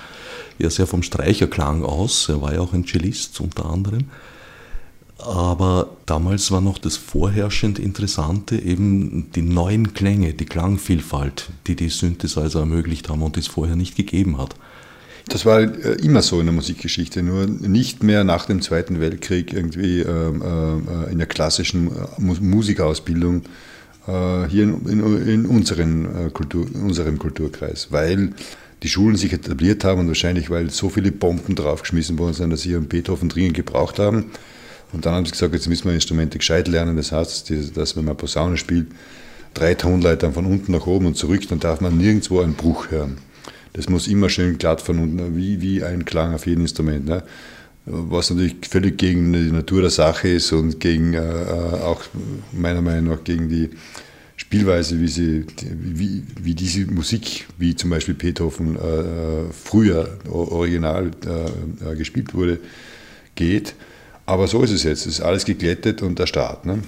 [0.60, 2.30] ja sehr vom Streicherklang aus.
[2.30, 4.06] Er war ja auch ein Cellist unter anderem.
[5.18, 11.90] Aber damals war noch das vorherrschend Interessante eben die neuen Klänge, die Klangvielfalt, die die
[11.90, 14.56] Synthesizer ermöglicht haben und es vorher nicht gegeben hat.
[15.28, 19.54] Das war äh, immer so in der Musikgeschichte, nur nicht mehr nach dem Zweiten Weltkrieg
[19.54, 20.42] irgendwie ähm,
[21.08, 23.44] äh, in der klassischen äh, Musikausbildung
[24.06, 28.34] hier in, unseren Kultur, unserem Kulturkreis, weil
[28.84, 32.64] die Schulen sich etabliert haben und wahrscheinlich, weil so viele Bomben draufgeschmissen worden sind, dass
[32.64, 34.26] sie ihren Beethoven dringend gebraucht haben
[34.94, 36.96] und dann haben sie gesagt, jetzt müssen wir Instrumente gescheit lernen.
[36.96, 38.88] Das heißt, dass wenn man Posaune spielt,
[39.54, 43.18] drei Tonleitern von unten nach oben und zurück, dann darf man nirgendwo einen Bruch hören.
[43.74, 47.06] Das muss immer schön glatt von unten, wie, wie ein Klang auf jedem Instrument.
[47.06, 47.24] Ne?
[47.86, 52.04] Was natürlich völlig gegen die Natur der Sache ist und gegen äh, äh auch
[52.52, 53.72] meiner Meinung nach gegen die
[54.36, 61.12] Spielweise, wie, sie, wie, wie diese Musik, wie zum Beispiel Beethoven äh, äh früher original
[61.26, 62.60] äh, äh, gespielt wurde,
[63.36, 63.76] geht.
[64.26, 65.02] Aber so ist es jetzt.
[65.06, 66.66] Es ist alles geglättet und der Start.
[66.66, 66.80] Ne?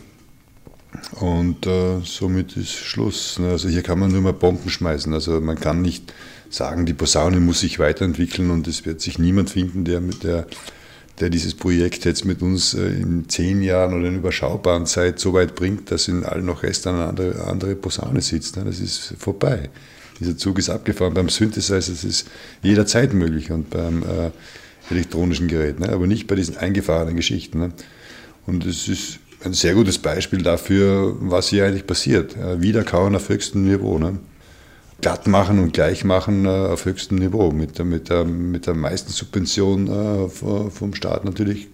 [1.20, 3.40] Und äh, somit ist Schluss.
[3.40, 3.50] Ne?
[3.50, 5.14] Also hier kann man nur mal Bomben schmeißen.
[5.14, 6.14] Also man kann nicht
[6.50, 10.48] sagen, die Posaune muss sich weiterentwickeln und es wird sich niemand finden, der, mit der,
[11.20, 15.34] der dieses Projekt jetzt mit uns äh, in zehn Jahren oder in überschaubaren Zeit so
[15.34, 18.58] weit bringt, dass in allen noch Rest eine andere, andere Posaune sitzt.
[18.58, 18.64] Ne?
[18.66, 19.70] Das ist vorbei.
[20.20, 21.14] Dieser Zug ist abgefahren.
[21.14, 22.26] Beim Synthesizer ist es
[22.62, 24.32] jederzeit möglich und beim äh,
[24.90, 25.90] elektronischen Gerät, ne?
[25.90, 27.60] aber nicht bei diesen eingefahrenen Geschichten.
[27.60, 27.72] Ne?
[28.46, 32.36] Und es ist ein sehr gutes Beispiel dafür, was hier eigentlich passiert.
[32.62, 34.00] Wiederkauen auf höchstem Niveau.
[34.00, 34.20] Ne?
[35.06, 38.74] Glatt machen und gleich machen äh, auf höchstem Niveau, mit der, mit der, mit der
[38.74, 41.68] meisten Subvention äh, vom Staat natürlich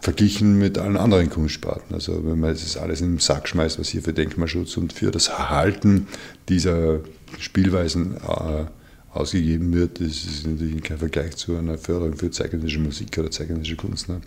[0.00, 1.94] verglichen mit allen anderen Kunstsparten.
[1.94, 5.10] Also wenn man das alles in den Sack schmeißt, was hier für Denkmalschutz und für
[5.10, 6.06] das Erhalten
[6.48, 7.00] dieser
[7.38, 8.64] Spielweisen äh,
[9.12, 13.76] ausgegeben wird, das ist natürlich kein Vergleich zu einer Förderung für zeitgenössische Musik oder zeitgenössische
[13.76, 14.08] Kunst.
[14.08, 14.22] Ne?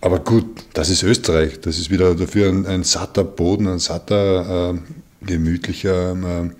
[0.00, 1.60] Aber gut, das ist Österreich.
[1.60, 4.78] Das ist wieder dafür ein, ein satter Boden, ein satter, äh,
[5.24, 6.50] gemütlicher, äh,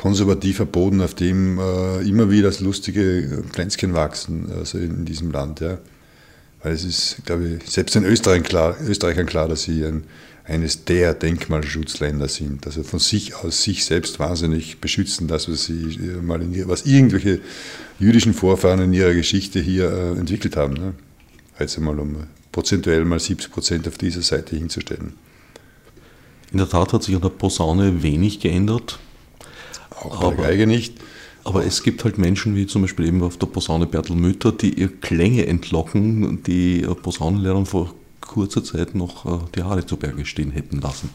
[0.00, 5.60] konservativer Boden, auf dem äh, immer wieder das lustige Pflänzchen wachsen, also in, diesem Land.
[5.60, 5.76] Ja.
[6.62, 10.04] Weil es ist, glaube ich, selbst den Österreichern klar, Österreichern klar dass sie ein,
[10.44, 12.66] eines der Denkmalschutzländer sind.
[12.66, 16.86] Also von sich aus sich selbst wahnsinnig beschützen, das, was sie äh, mal in, was
[16.86, 17.40] irgendwelche
[17.98, 20.72] jüdischen Vorfahren in ihrer Geschichte hier äh, entwickelt haben.
[20.72, 20.94] Ne?
[21.58, 22.16] Jetzt einmal um
[22.52, 25.12] prozentuell mal 70 Prozent auf dieser Seite hinzustellen.
[26.52, 28.98] In der Tat hat sich an der Posaune wenig geändert.
[30.00, 30.94] Auch bei der Geige nicht.
[31.42, 34.74] Aber es gibt halt Menschen, wie zum Beispiel eben auf der Posaune Bertel Mütter, die
[34.78, 40.52] ihr Klänge entlocken, die Posaunenlehrern vor kurzer Zeit noch äh, die Haare zu Berge stehen
[40.52, 41.10] hätten lassen.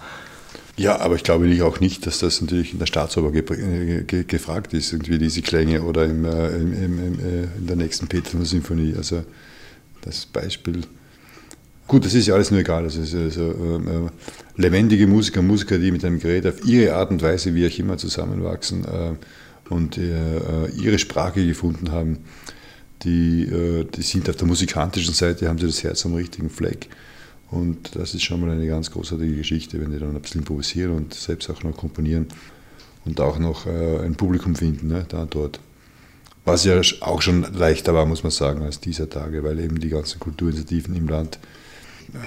[0.77, 4.73] Ja, aber ich glaube auch nicht, dass das natürlich in der Staatsoper ge ge gefragt
[4.73, 8.95] ist, irgendwie diese Klänge oder im, äh, im, im, äh, in der nächsten Beethoven-Symphonie.
[8.97, 9.23] Also
[10.01, 10.81] das Beispiel.
[11.87, 12.83] Gut, das ist ja alles nur egal.
[12.83, 14.09] Also, also äh,
[14.61, 17.97] lebendige Musiker, Musiker, die mit einem Gerät auf ihre Art und Weise, wie auch immer,
[17.97, 22.19] zusammenwachsen äh, und äh, ihre Sprache gefunden haben,
[23.03, 23.45] die,
[23.93, 26.89] die sind auf der musikalischen Seite, haben sie das Herz am richtigen Fleck.
[27.51, 30.91] Und das ist schon mal eine ganz großartige Geschichte, wenn die dann ein bisschen improvisieren
[30.91, 32.27] und selbst auch noch komponieren
[33.05, 35.59] und auch noch äh, ein Publikum finden, ne, da und dort.
[36.43, 39.89] Was ja auch schon leichter war, muss man sagen, als dieser Tage, weil eben die
[39.89, 41.39] ganzen Kulturinitiativen im Land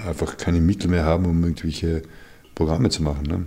[0.07, 2.03] einfach keine Mittel mehr haben, um irgendwelche
[2.55, 3.23] Programme zu machen.
[3.23, 3.45] Ne.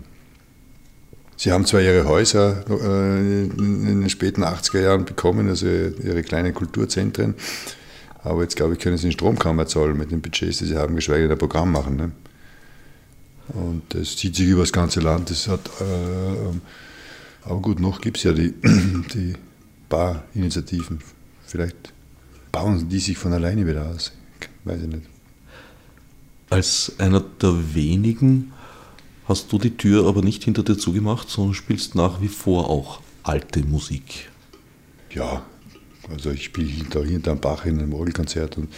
[1.36, 6.54] Sie haben zwar ihre Häuser äh, in den späten 80er Jahren bekommen, also ihre kleinen
[6.54, 7.34] Kulturzentren,
[8.22, 10.66] Aber jetzt glaube ich, können sie den Strom kaum mehr zahlen mit den Budgets, die
[10.66, 11.96] sie haben, geschweige denn ein Programm machen.
[11.96, 12.12] Ne?
[13.48, 15.30] Und das zieht sich über das ganze Land.
[15.30, 18.52] Das hat, äh, aber gut, noch gibt es ja die,
[19.14, 19.34] die
[19.88, 21.00] Bar-Initiativen.
[21.44, 21.92] Vielleicht
[22.52, 24.12] bauen die sich von alleine wieder aus.
[24.64, 25.11] Weiß ich nicht.
[26.52, 28.52] Als einer der wenigen
[29.26, 33.00] hast du die Tür aber nicht hinter dir zugemacht, sondern spielst nach wie vor auch
[33.22, 34.28] alte Musik.
[35.14, 35.46] Ja,
[36.10, 38.68] also ich spiele hinter, hinter am Bach in einem Orgelkonzert und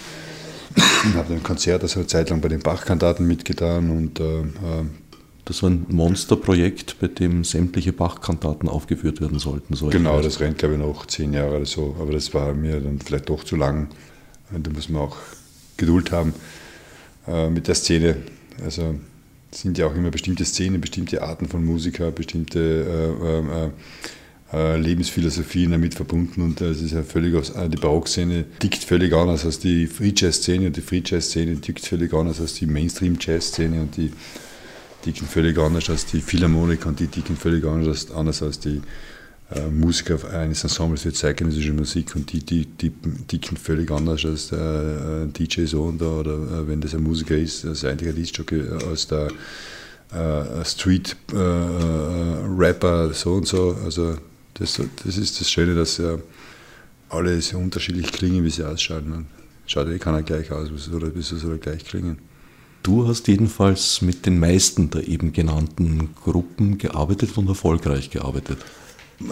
[1.17, 4.45] habe ein Konzert also eine Zeit lang bei den Bach-Kantaten mitgetan und äh, äh,
[5.45, 9.75] das war ein Monsterprojekt, bei dem sämtliche Bach-Kantaten aufgeführt werden sollten.
[9.75, 12.81] So genau, das rennt glaube ich noch zehn Jahre oder so, aber das war mir
[12.81, 13.89] dann vielleicht doch zu lang.
[14.57, 15.17] Da muss man auch
[15.77, 16.35] Geduld haben
[17.27, 18.17] äh, mit der Szene.
[18.65, 18.95] Also
[19.51, 22.59] sind ja auch immer bestimmte Szenen, bestimmte Arten von Musiker, bestimmte
[24.53, 28.85] äh, äh, äh, Lebensphilosophien damit verbunden und es ist ja völlig aus, die Barockszene tickt
[28.85, 32.41] völlig anders als die Free Jazz Szene und die Free Jazz Szene tickt völlig anders
[32.41, 34.13] als die Mainstream Jazz Szene und die
[35.03, 38.83] ticken völlig anders als die Philharmoniker und die ticken völlig anders, anders als die äh,
[39.71, 42.91] Musiker eines Ensembles für zeitgenössische Musik und die, die, die
[43.29, 47.03] ticken völlig anders als der äh, DJ so und da oder äh, wenn das ein
[47.03, 48.53] Musiker ist, das einzige Liedstück
[48.89, 49.29] als der
[50.13, 53.77] äh, Street äh, äh, Rapper so und so.
[53.85, 54.17] Also
[54.55, 56.19] das, das ist das Schöne, dass ja
[57.09, 59.09] alle so unterschiedlich klingen, wie sie ausschauen.
[59.09, 59.27] Man
[59.67, 62.19] schaut eh keiner gleich aus, oder wieso soll er gleich klingen?
[62.83, 68.59] Du hast jedenfalls mit den meisten der eben genannten Gruppen gearbeitet und erfolgreich gearbeitet.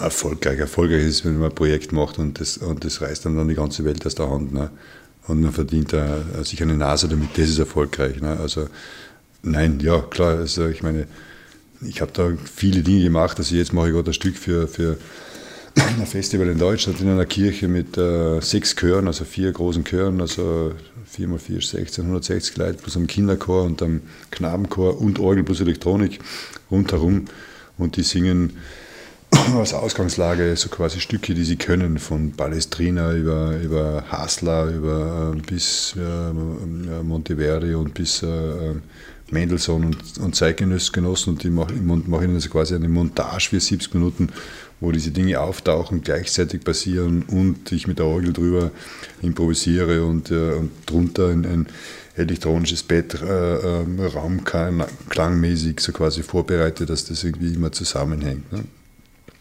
[0.00, 0.58] Erfolgreich.
[0.58, 3.54] Erfolgreich ist, wenn man ein Projekt macht und das, und das reißt dann, dann die
[3.54, 4.52] ganze Welt aus der Hand.
[4.52, 4.70] Ne?
[5.26, 8.20] Und man verdient da sich eine Nase damit, das ist erfolgreich.
[8.20, 8.38] Ne?
[8.40, 8.68] Also,
[9.42, 10.38] nein, ja, klar.
[10.38, 11.06] Also, ich meine,
[11.86, 13.38] ich habe da viele Dinge gemacht.
[13.38, 14.96] Also jetzt mache ich gerade ein Stück für, für
[15.76, 20.20] ein Festival in Deutschland in einer Kirche mit äh, sechs Chören, also vier großen Chören,
[20.20, 20.72] also
[21.06, 25.60] 4 mal 4 16, 160 Leute plus einem Kinderchor und einem Knabenchor und Orgel plus
[25.60, 26.20] Elektronik
[26.70, 27.26] rundherum.
[27.78, 28.54] Und die singen
[29.58, 35.40] als Ausgangslage so quasi Stücke, die sie können, von Palestrina über, über Hasler über, äh,
[35.40, 38.74] bis äh, Monteverdi und bis äh,
[39.30, 43.94] Mendelssohn und, und Zeitgenossen und die machen, machen ihnen also quasi eine Montage für 70
[43.94, 44.28] Minuten,
[44.80, 48.70] wo diese Dinge auftauchen, gleichzeitig passieren und ich mit der Orgel drüber
[49.22, 51.66] improvisiere und, äh, und drunter ein, ein
[52.14, 58.52] elektronisches Bett äh, äh, raumklangmäßig so quasi vorbereite, dass das irgendwie immer zusammenhängt.
[58.52, 58.64] Ne?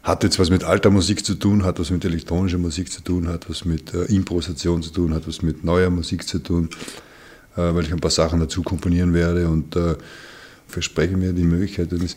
[0.04, 3.28] Hat jetzt was mit alter Musik zu tun, hat was mit elektronischer Musik zu tun,
[3.28, 6.70] hat was mit äh, Improvisation zu tun, hat was mit neuer Musik zu tun.
[7.56, 9.96] Äh, weil ich ein paar Sachen dazu komponieren werde und äh,
[10.68, 12.16] verspreche mir die Möglichkeit eines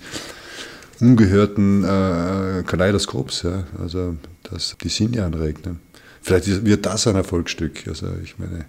[1.01, 5.67] ungehörten äh, Kaleidoskops, ja, also das die Sinne anregt.
[5.67, 5.77] Ne?
[6.23, 7.87] Vielleicht wird das ein Erfolgsstück.
[7.89, 8.67] Also ich meine.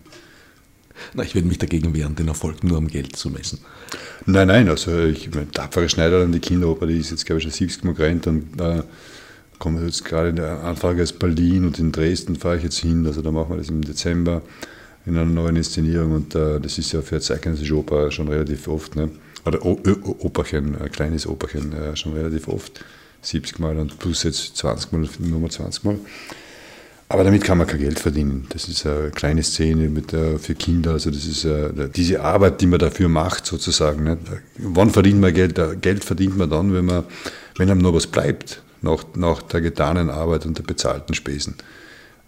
[1.13, 3.59] Na, ich würde mich dagegen wehren, den Erfolg nur am Geld zu messen.
[4.25, 7.51] Nein, nein, also ich meine, tapfere Schneider die Kinderoper, die ist jetzt glaube ich schon
[7.51, 8.83] 70 Mal gerannt und äh,
[9.59, 13.05] komme jetzt gerade in der Anfrage aus Berlin und in Dresden fahre ich jetzt hin,
[13.05, 14.41] also da machen wir das im Dezember
[15.05, 18.95] in einer neuen Inszenierung und äh, das ist ja für zeitgenössische Oper schon relativ oft,
[18.95, 19.09] ne?
[19.45, 19.79] oder o
[20.19, 22.83] Operchen, ein kleines Operchen äh, schon relativ oft,
[23.21, 25.99] 70 Mal und plus jetzt 20 Mal, Nummer 20 Mal.
[27.07, 28.47] Aber damit kann man kein Geld verdienen.
[28.49, 30.91] Das ist eine kleine Szene mit, äh, für Kinder.
[30.91, 34.03] Also das ist äh, diese Arbeit, die man dafür macht, sozusagen.
[34.03, 34.17] Ne?
[34.57, 35.59] Wann verdient man Geld?
[35.81, 37.03] Geld verdient man dann, wenn, man,
[37.57, 41.55] wenn einem noch was bleibt nach, nach der getanen Arbeit und der bezahlten Spesen.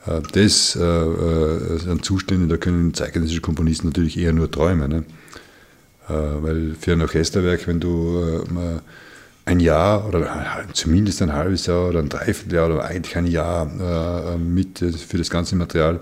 [0.05, 4.89] Äh, das sind Zustände, da können zeitgenössische Komponisten natürlich eher nur träumen.
[4.89, 5.03] Ne?
[6.07, 8.41] Weil für ein Orchesterwerk, wenn du
[9.47, 14.79] ein Jahr oder zumindest ein halbes Jahr oder ein Dreivierteljahr oder eigentlich ein Jahr mit
[14.79, 15.99] für das ganze Material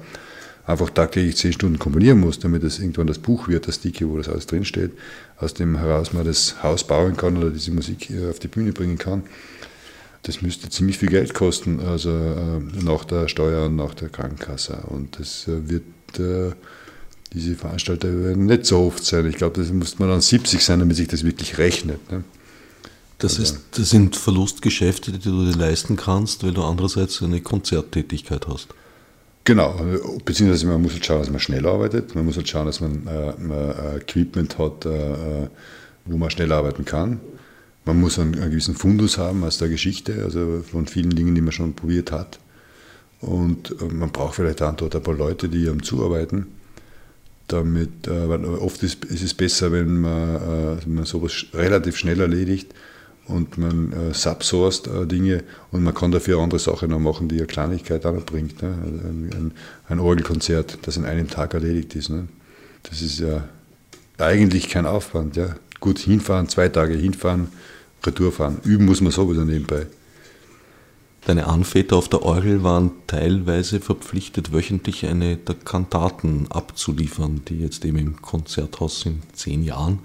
[0.66, 4.18] einfach tagtäglich zehn Stunden komponieren musst, damit es irgendwann das Buch wird, das Dicke, wo
[4.18, 4.92] das alles drinsteht,
[5.38, 8.98] aus dem heraus man das Haus bauen kann oder diese Musik auf die Bühne bringen
[8.98, 9.24] kann
[10.28, 14.78] das müsste ziemlich viel Geld kosten, also äh, nach der Steuer und nach der Krankenkasse.
[14.88, 15.84] Und das äh, wird
[16.20, 16.54] äh,
[17.34, 19.28] diese Veranstalter werden nicht so oft sein.
[19.28, 22.12] Ich glaube, das muss man dann 70 sein, damit sich das wirklich rechnet.
[22.12, 22.24] Ne?
[23.18, 27.42] Das, also, ist, das sind Verlustgeschäfte, die du dir leisten kannst, weil du andererseits eine
[27.42, 28.68] Konzerttätigkeit hast.
[29.46, 29.80] Genau,
[30.26, 33.08] beziehungsweise man muss halt schauen, dass man schnell arbeitet, man muss halt schauen, dass man
[33.08, 35.50] äh, Equipment hat, äh,
[36.06, 37.22] wo man schnell arbeiten kann.
[37.86, 41.42] Man muss einen, einen, gewissen Fundus haben aus der Geschichte, also von vielen Dingen, die
[41.42, 42.40] man schon probiert hat.
[43.22, 46.48] Und äh, man braucht vielleicht auch dort ein paar Leute, die am zuarbeiten.
[47.48, 52.74] Damit, äh, oft ist, ist, es besser, wenn man, äh, man sowas relativ schnell erledigt
[53.28, 57.38] und man äh, subsourced äh, Dinge und man kann dafür andere Sachen noch machen, die
[57.38, 58.62] eine Kleinigkeit auch noch bringt.
[58.62, 58.70] Ne?
[58.70, 59.52] Ein, ein,
[59.88, 62.10] ein, Orgelkonzert, das in einem Tag erledigt ist.
[62.10, 62.28] Ne?
[62.84, 63.44] Das ist ja
[64.18, 65.36] eigentlich kein Aufwand.
[65.36, 65.56] Ja?
[65.80, 67.48] Gut hinfahren, zwei Tage hinfahren,
[68.06, 68.60] Retour fahren.
[68.64, 69.88] Üben muss man sowieso nebenbei.
[71.26, 77.84] Deine Anväter auf der Orgel waren teilweise verpflichtet, wöchentlich eine der Kantaten abzuliefern, die jetzt
[77.84, 80.00] eben im Konzerthaus in zehn Jahren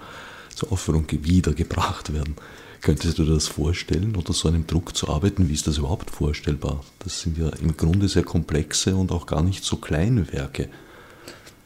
[0.55, 2.35] zur Aufführung wiedergebracht werden.
[2.81, 5.49] Könntest du dir das vorstellen, unter so einem Druck zu arbeiten?
[5.49, 6.83] Wie ist das überhaupt vorstellbar?
[6.99, 10.67] Das sind ja im Grunde sehr komplexe und auch gar nicht so kleine Werke.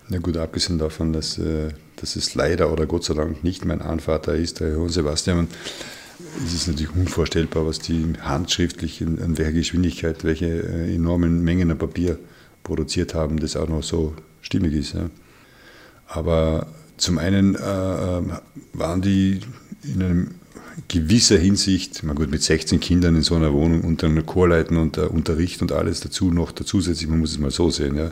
[0.09, 3.81] Na gut, abgesehen davon, dass, äh, dass es leider oder Gott sei Dank nicht mein
[3.81, 5.47] Anvater ist, der Johann Sebastian,
[6.45, 11.71] ist es natürlich unvorstellbar, was die handschriftlich in, in welcher Geschwindigkeit, welche äh, enormen Mengen
[11.71, 12.19] an Papier
[12.63, 14.93] produziert haben, das auch noch so stimmig ist.
[14.93, 15.09] Ja.
[16.07, 18.21] Aber zum einen äh, äh
[18.73, 19.39] waren die
[19.83, 20.35] in einem
[20.87, 24.97] gewisser Hinsicht, mal gut, mit 16 Kindern in so einer Wohnung unter einer Chorleiten und
[24.97, 28.11] uh, Unterricht und alles dazu noch zusätzlich, man muss es mal so sehen, ja,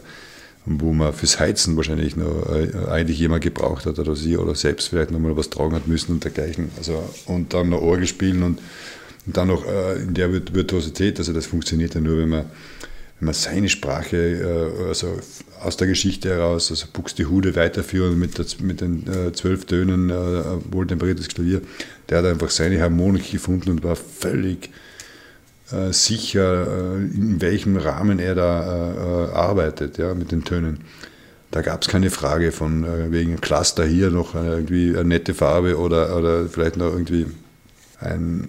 [0.66, 4.90] wo man fürs Heizen wahrscheinlich noch uh, eigentlich jemand gebraucht hat oder sie oder selbst
[4.90, 6.70] vielleicht noch mal was tragen hat müssen und dergleichen.
[6.78, 8.60] Also, und dann noch Orgel spielen und,
[9.26, 12.46] und dann noch uh, in der Virtuosität, also das funktioniert ja nur, wenn man
[13.24, 15.20] man seine Sprache äh, also
[15.62, 20.44] aus der Geschichte heraus, also Buxtehude weiterführen mit, der, mit den äh, zwölf Tönen, äh,
[20.72, 21.62] wohltemperiertes Klavier,
[22.10, 24.70] der hat einfach seine Harmonik gefunden und war völlig
[25.72, 30.82] äh, sicher, äh, in welchem Rahmen er da äh, arbeitet ja, mit den Tönen.
[31.52, 36.18] Da gab es keine Frage von wegen Cluster hier noch irgendwie eine nette Farbe oder,
[36.18, 37.28] oder vielleicht noch irgendwie
[38.00, 38.48] ein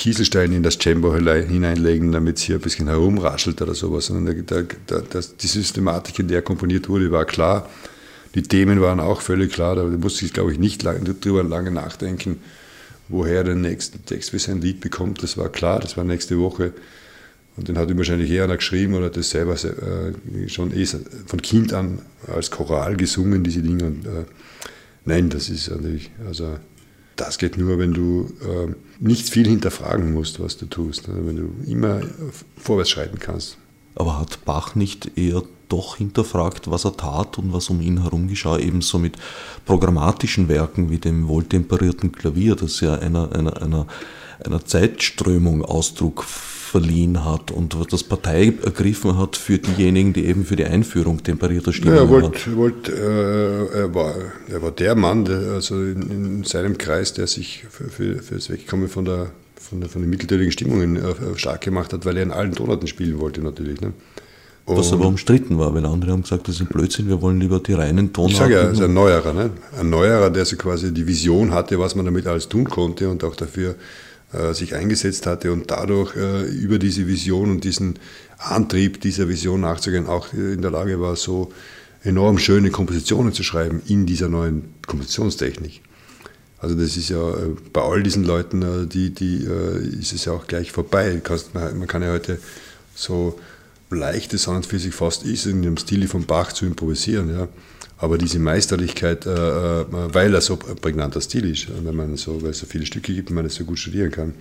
[0.00, 4.06] Kieselstein in das Cembalo hineinlegen, damit es hier ein bisschen herumraschelt oder sowas.
[4.06, 7.68] Sondern da, da, das, die Systematik, in der komponiert wurde, war klar.
[8.34, 9.76] Die Themen waren auch völlig klar.
[9.76, 12.40] Da musste ich, glaube ich, nicht lang, darüber lange nachdenken,
[13.08, 15.22] woher der nächste Text für sein Lied bekommt.
[15.22, 16.72] Das war klar, das war nächste Woche.
[17.58, 20.86] Und den hat ihm wahrscheinlich eher einer geschrieben oder das selber äh, schon eh
[21.26, 23.84] von Kind an als Choral gesungen, diese Dinge.
[23.84, 24.24] Und, äh,
[25.04, 26.56] nein, das ist natürlich, also
[27.20, 31.36] das geht nur, wenn du äh, nicht viel hinterfragen musst, was du tust, also wenn
[31.36, 32.00] du immer
[32.56, 33.56] vorwärts schreiten kannst.
[33.94, 38.28] Aber hat Bach nicht eher doch hinterfragt, was er tat und was um ihn herum
[38.28, 39.16] geschah, ebenso mit
[39.66, 43.86] programmatischen Werken wie dem wohltemperierten Klavier, das ja einer, einer, einer,
[44.44, 46.24] einer Zeitströmung Ausdruck
[46.70, 51.72] verliehen hat und das Partei ergriffen hat für diejenigen, die eben für die Einführung temperierter
[51.72, 54.14] Stimmung ja, er wollt, wollt, äh, er, war,
[54.48, 58.36] er war der Mann, der, also in, in, seinem Kreis, der sich für, für, für
[58.36, 62.22] das Wegkommen von der von, von den mitteltönigen Stimmungen äh, stark gemacht hat, weil er
[62.22, 63.80] in allen Tonarten spielen wollte natürlich.
[63.80, 63.92] Ne?
[64.66, 67.72] Was aber umstritten war, weil andere haben gesagt, das ist Blödsinn, wir wollen lieber die
[67.72, 68.32] reinen Tonarten.
[68.32, 69.50] Ich sage ja, er ist ein Neuerer, ne?
[69.78, 73.22] ein Neuerer, der so quasi die Vision hatte, was man damit alles tun konnte und
[73.24, 73.74] auch dafür äh,
[74.52, 77.98] sich eingesetzt hatte und dadurch äh, über diese Vision und diesen
[78.38, 81.52] Antrieb dieser Vision nachzugehen, auch in der Lage war, so
[82.02, 85.82] enorm schöne Kompositionen zu schreiben in dieser neuen Kompositionstechnik.
[86.58, 89.46] Also das ist ja äh, bei all diesen Leuten, äh, die, die
[89.98, 91.20] ist es ja auch gleich vorbei.
[91.52, 92.38] Man kann ja heute
[92.94, 93.38] so
[93.90, 97.30] leicht es an und für sich fast ist, in dem Stil von Bach zu improvisieren.
[97.30, 97.48] Ja.
[98.00, 102.50] Aber diese Meisterlichkeit, äh, äh, weil er so prägnanter Stil ist, wenn man so, weil
[102.50, 104.34] es so viele Stücke gibt und man das so gut studieren kann.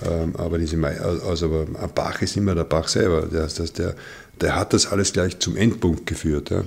[0.00, 0.78] Ähm, aber diese,
[1.26, 3.22] also aber Bach ist immer der Bach selber.
[3.22, 3.94] Der, der,
[4.40, 6.50] der hat das alles gleich zum Endpunkt geführt.
[6.50, 6.64] Ja.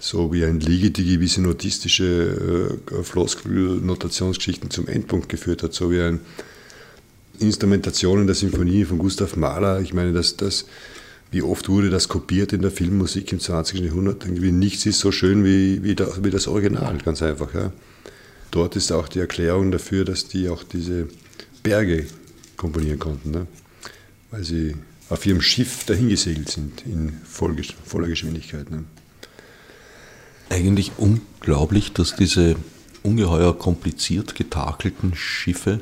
[0.00, 6.20] So wie ein Ligeti gewisse notistische äh, Floskel-Notationsgeschichten zum Endpunkt geführt hat, so wie ein
[7.38, 9.80] Instrumentation in der Symphonie von Gustav Mahler.
[9.80, 10.66] Ich meine, dass das
[11.30, 13.80] wie oft wurde das kopiert in der Filmmusik im 20.
[13.80, 14.24] Jahrhundert?
[14.24, 17.52] Irgendwie nichts ist so schön wie, wie, das, wie das Original, ganz einfach.
[17.54, 17.72] Ja.
[18.50, 21.08] Dort ist auch die Erklärung dafür, dass die auch diese
[21.62, 22.06] Berge
[22.56, 23.46] komponieren konnten, ne?
[24.30, 24.74] weil sie
[25.10, 28.70] auf ihrem Schiff dahingesegelt sind in voller Geschwindigkeit.
[28.70, 28.84] Ne?
[30.48, 32.56] Eigentlich unglaublich, dass diese
[33.02, 35.80] ungeheuer kompliziert getakelten Schiffe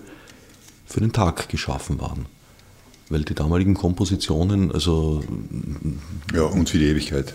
[0.86, 2.26] für den Tag geschaffen waren
[3.08, 5.22] weil die damaligen Kompositionen, also.
[6.34, 7.34] Ja, und für die Ewigkeit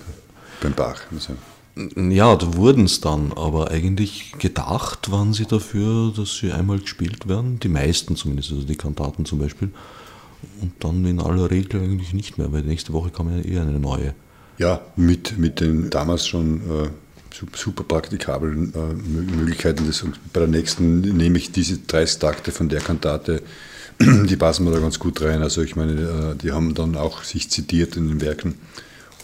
[0.61, 1.01] beim Bach.
[1.13, 1.33] Also.
[1.95, 7.29] Ja, da wurden es dann, aber eigentlich gedacht waren sie dafür, dass sie einmal gespielt
[7.29, 9.71] werden, die meisten zumindest, also die Kantaten zum Beispiel,
[10.61, 13.79] und dann in aller Regel eigentlich nicht mehr, weil nächste Woche kam ja eher eine
[13.79, 14.13] neue.
[14.57, 16.89] Ja, mit, mit den damals schon äh,
[17.55, 18.93] super praktikablen äh,
[19.37, 19.87] Möglichkeiten.
[19.87, 23.41] Das, bei der nächsten nehme ich diese 30 Takte von der Kantate
[24.27, 25.41] die passen mir da ganz gut rein.
[25.41, 28.55] Also ich meine, äh, die haben dann auch sich zitiert in den Werken,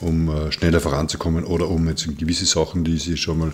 [0.01, 3.51] um äh, schneller voranzukommen oder um jetzt gewisse Sachen, die sie schon mal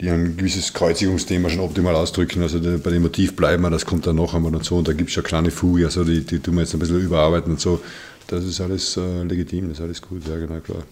[0.00, 2.42] die ein gewisses Kreuzigungsthema schon optimal ausdrücken.
[2.42, 4.76] Also bei dem Motiv bleiben wir, das kommt dann noch einmal und so.
[4.76, 7.00] Und da gibt es schon kleine Fuge, also die, die tun wir jetzt ein bisschen
[7.00, 7.80] überarbeiten und so.
[8.28, 10.82] Das ist alles äh, legitim, das ist alles gut, ja genau, klar.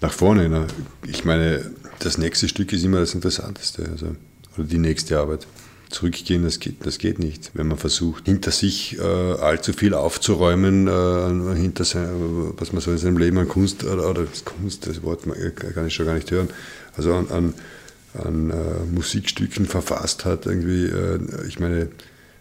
[0.00, 0.66] Nach vorne, na,
[1.06, 4.14] ich meine, das nächste Stück ist immer das Interessanteste, also,
[4.56, 5.46] oder die nächste Arbeit.
[5.90, 7.50] Zurückgehen, das geht, das geht nicht.
[7.54, 12.08] Wenn man versucht, hinter sich äh, allzu viel aufzuräumen, äh, hinter sein,
[12.56, 15.24] was man so in seinem Leben an Kunst, oder, oder Kunst, das Wort
[15.74, 16.48] kann ich schon gar nicht hören,
[16.96, 17.54] also an, an
[18.14, 20.46] an äh, Musikstücken verfasst hat.
[20.46, 21.88] Irgendwie, äh, ich meine,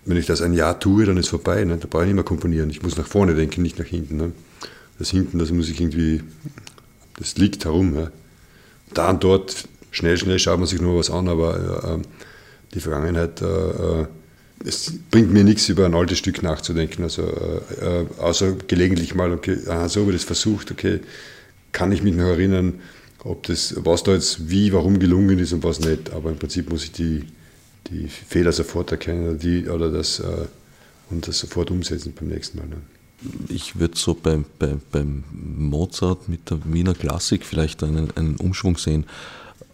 [0.05, 1.63] wenn ich das ein Jahr tue, dann ist vorbei.
[1.63, 1.77] Ne?
[1.77, 2.69] Da brauche ich nicht mehr komponieren.
[2.69, 4.17] Ich muss nach vorne denken, nicht nach hinten.
[4.17, 4.31] Ne?
[4.97, 6.23] Das hinten, das muss ich irgendwie,
[7.17, 7.95] das liegt herum.
[7.95, 8.11] Ja?
[8.93, 12.07] Da und dort, schnell, schnell schaut man sich nur was an, aber äh,
[12.73, 14.05] die Vergangenheit, äh, äh,
[14.65, 17.03] es bringt mir nichts, über ein altes Stück nachzudenken.
[17.03, 20.99] Also, äh, außer gelegentlich mal, okay, aha, so wird es versucht, okay,
[21.71, 22.81] kann ich mich noch erinnern,
[23.23, 26.11] ob das, was da jetzt wie, warum gelungen ist und was nicht.
[26.11, 27.25] Aber im Prinzip muss ich die,
[27.89, 30.45] die Fehler sofort erkennen oder, die, oder das, äh,
[31.09, 32.67] und das sofort umsetzen beim nächsten Mal.
[32.67, 32.77] Ne?
[33.49, 38.77] Ich würde so beim, beim, beim Mozart mit der Wiener Klassik vielleicht einen, einen Umschwung
[38.77, 39.05] sehen.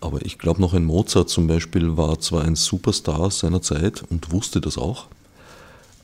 [0.02, 4.32] Aber ich glaube noch ein Mozart zum Beispiel war zwar ein Superstar seiner Zeit und
[4.32, 5.08] wusste das auch,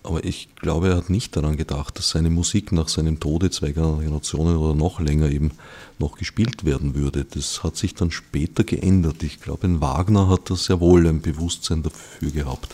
[0.04, 3.72] aber ich glaube, er hat nicht daran gedacht, dass seine Musik nach seinem Tode zwei
[3.72, 5.52] Generationen oder noch länger eben
[6.00, 7.24] noch gespielt werden würde.
[7.24, 9.22] Das hat sich dann später geändert.
[9.22, 12.74] Ich glaube, ein Wagner hat da sehr wohl ein Bewusstsein dafür gehabt.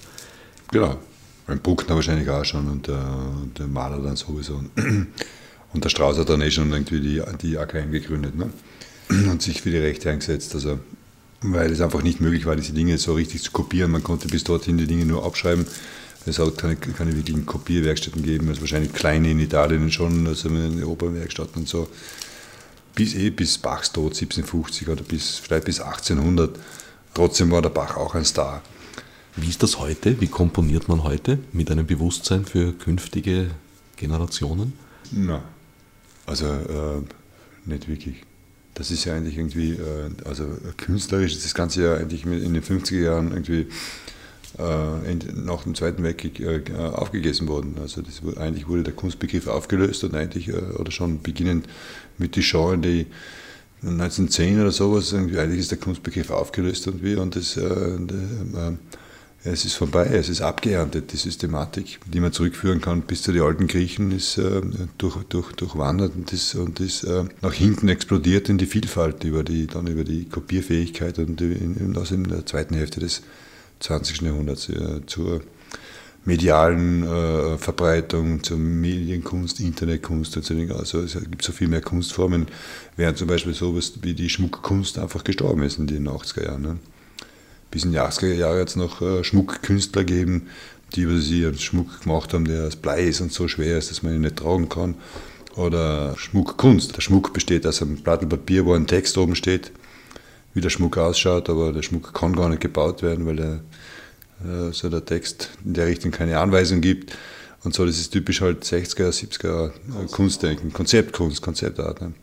[0.71, 0.97] Genau.
[1.47, 3.05] Ein Bruckner wahrscheinlich auch schon und der,
[3.57, 4.61] der Maler dann sowieso.
[5.73, 8.49] Und der Strauß hat dann eh schon irgendwie die, die AKM gegründet ne?
[9.29, 10.55] und sich für die Rechte eingesetzt.
[10.55, 10.79] Also,
[11.53, 13.91] weil es einfach nicht möglich war, diese Dinge so richtig zu kopieren.
[13.91, 15.65] Man konnte bis dorthin die Dinge nur abschreiben
[16.27, 20.83] es hat keine, keine wirklichen Kopierwerkstätten gegeben, also wahrscheinlich kleine in Italien schon, also in
[20.83, 21.87] Opernwerkstätten und so.
[22.95, 26.57] Bis eh bis Bachs Tod 1750 oder bis, vielleicht bis 1800.
[27.13, 28.61] Trotzdem war der Bach auch ein Star.
[29.35, 30.19] Wie ist das heute?
[30.19, 33.51] Wie komponiert man heute mit einem Bewusstsein für künftige
[33.95, 34.73] Generationen?
[35.11, 35.43] Na,
[36.25, 37.01] also äh,
[37.65, 38.26] nicht wirklich.
[38.77, 40.45] Das ist ja eigentlich irgendwie, äh, also
[40.77, 43.67] künstlerisch ist das Ganze ja eigentlich in den 50er Jahren irgendwie
[44.59, 47.75] äh, nach dem Zweiten Weltkrieg äh, aufgegessen worden.
[47.81, 51.65] Also das, eigentlich wurde der Kunstbegriff aufgelöst und eigentlich, äh, oder schon beginnend
[52.19, 53.07] mit die Genre, die
[53.81, 57.59] 1910 oder sowas, eigentlich ist der Kunstbegriff aufgelöst und wir und das,
[59.51, 63.41] es ist vorbei, es ist abgeerntet, die Systematik, die man zurückführen kann bis zu den
[63.41, 64.39] alten Griechen, ist
[64.97, 67.05] durch, durch, durchwandert und ist, und ist
[67.41, 71.97] nach hinten explodiert in die Vielfalt, über die, dann über die Kopierfähigkeit und in, in,
[71.97, 73.21] also in der zweiten Hälfte des
[73.79, 74.21] 20.
[74.21, 75.41] Jahrhunderts äh, zur
[76.25, 82.47] medialen äh, Verbreitung, zur Medienkunst, Internetkunst und so Also es gibt so viel mehr Kunstformen,
[82.97, 86.61] während zum Beispiel sowas wie die Schmuckkunst einfach gestorben ist in den 80er Jahren.
[86.61, 86.79] Ne?
[87.71, 90.47] Bis in die 80er Jahre es noch äh, Schmuckkünstler gegeben,
[90.95, 93.91] die über sie einen Schmuck gemacht haben, der aus Blei ist und so schwer ist,
[93.91, 94.95] dass man ihn nicht tragen kann.
[95.55, 96.95] Oder Schmuckkunst.
[96.95, 99.71] Der Schmuck besteht aus einem Blatt Papier, wo ein Text oben steht
[100.57, 104.89] wie der Schmuck ausschaut, aber der Schmuck kann gar nicht gebaut werden, weil der, äh,
[104.89, 107.15] der Text in der Richtung keine Anweisung gibt.
[107.63, 109.71] Und so, das ist typisch halt 60er, 70er
[110.11, 112.01] Kunstdenken, Konzeptkunst, Konzeptart.
[112.01, 112.13] Ne?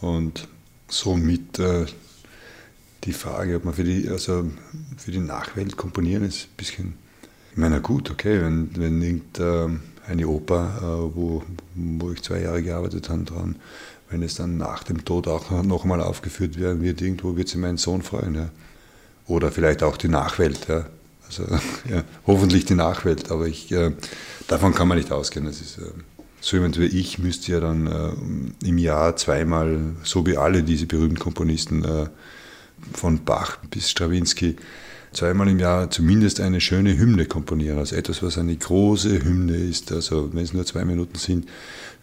[0.00, 0.48] Und
[0.88, 1.84] somit äh,
[3.04, 4.50] die Frage, ob man für die, also
[4.96, 6.94] für die Nachwelt komponieren ist, ein bisschen,
[7.52, 9.80] ich meine, gut, okay, wenn, wenn irgendeine
[10.22, 11.42] äh, Oper, äh, wo,
[11.74, 13.56] wo ich zwei Jahre gearbeitet habe dran,
[14.10, 17.76] wenn es dann nach dem Tod auch nochmal aufgeführt werden wird, irgendwo wird sich mein
[17.76, 18.34] Sohn freuen.
[18.34, 18.50] Ja.
[19.26, 20.66] Oder vielleicht auch die Nachwelt.
[20.68, 20.86] Ja.
[21.26, 21.44] Also
[21.88, 23.92] ja, hoffentlich die Nachwelt, aber ich, äh,
[24.48, 25.44] davon kann man nicht ausgehen.
[25.46, 25.92] Das ist, äh,
[26.40, 30.86] so jemand wie ich müsste ja dann äh, im Jahr zweimal, so wie alle diese
[30.86, 32.06] berühmten Komponisten, äh,
[32.92, 34.56] von Bach bis Stravinsky,
[35.12, 37.78] zweimal im Jahr zumindest eine schöne Hymne komponieren.
[37.78, 39.92] Also etwas, was eine große Hymne ist.
[39.92, 41.46] Also wenn es nur zwei Minuten sind,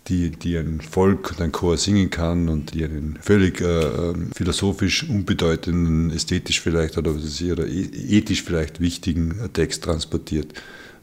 [0.07, 4.29] die, die ein Volk und ein Chor singen kann und die einen völlig äh, ähm,
[4.35, 10.53] philosophisch unbedeutenden, ästhetisch vielleicht oder, was ich, oder e-, ethisch vielleicht wichtigen Text transportiert,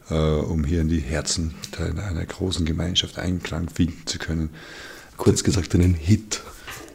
[0.08, 4.50] äh, um hier in die Herzen einer großen Gemeinschaft Einklang finden zu können.
[5.16, 6.40] Kurz gesagt, einen Hit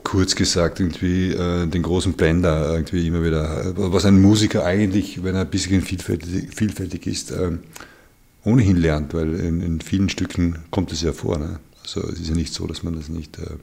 [0.08, 5.36] kurz gesagt, irgendwie äh, den großen Blender irgendwie immer wieder, was ein Musiker eigentlich, wenn
[5.36, 7.58] er ein bisschen vielfältig, vielfältig ist, äh,
[8.46, 11.38] ohnehin lernt, weil in, in, vielen Stücken kommt es ja vor.
[11.38, 11.60] Ne?
[11.84, 13.58] Also es ist ja nicht so, dass man das nicht, äh,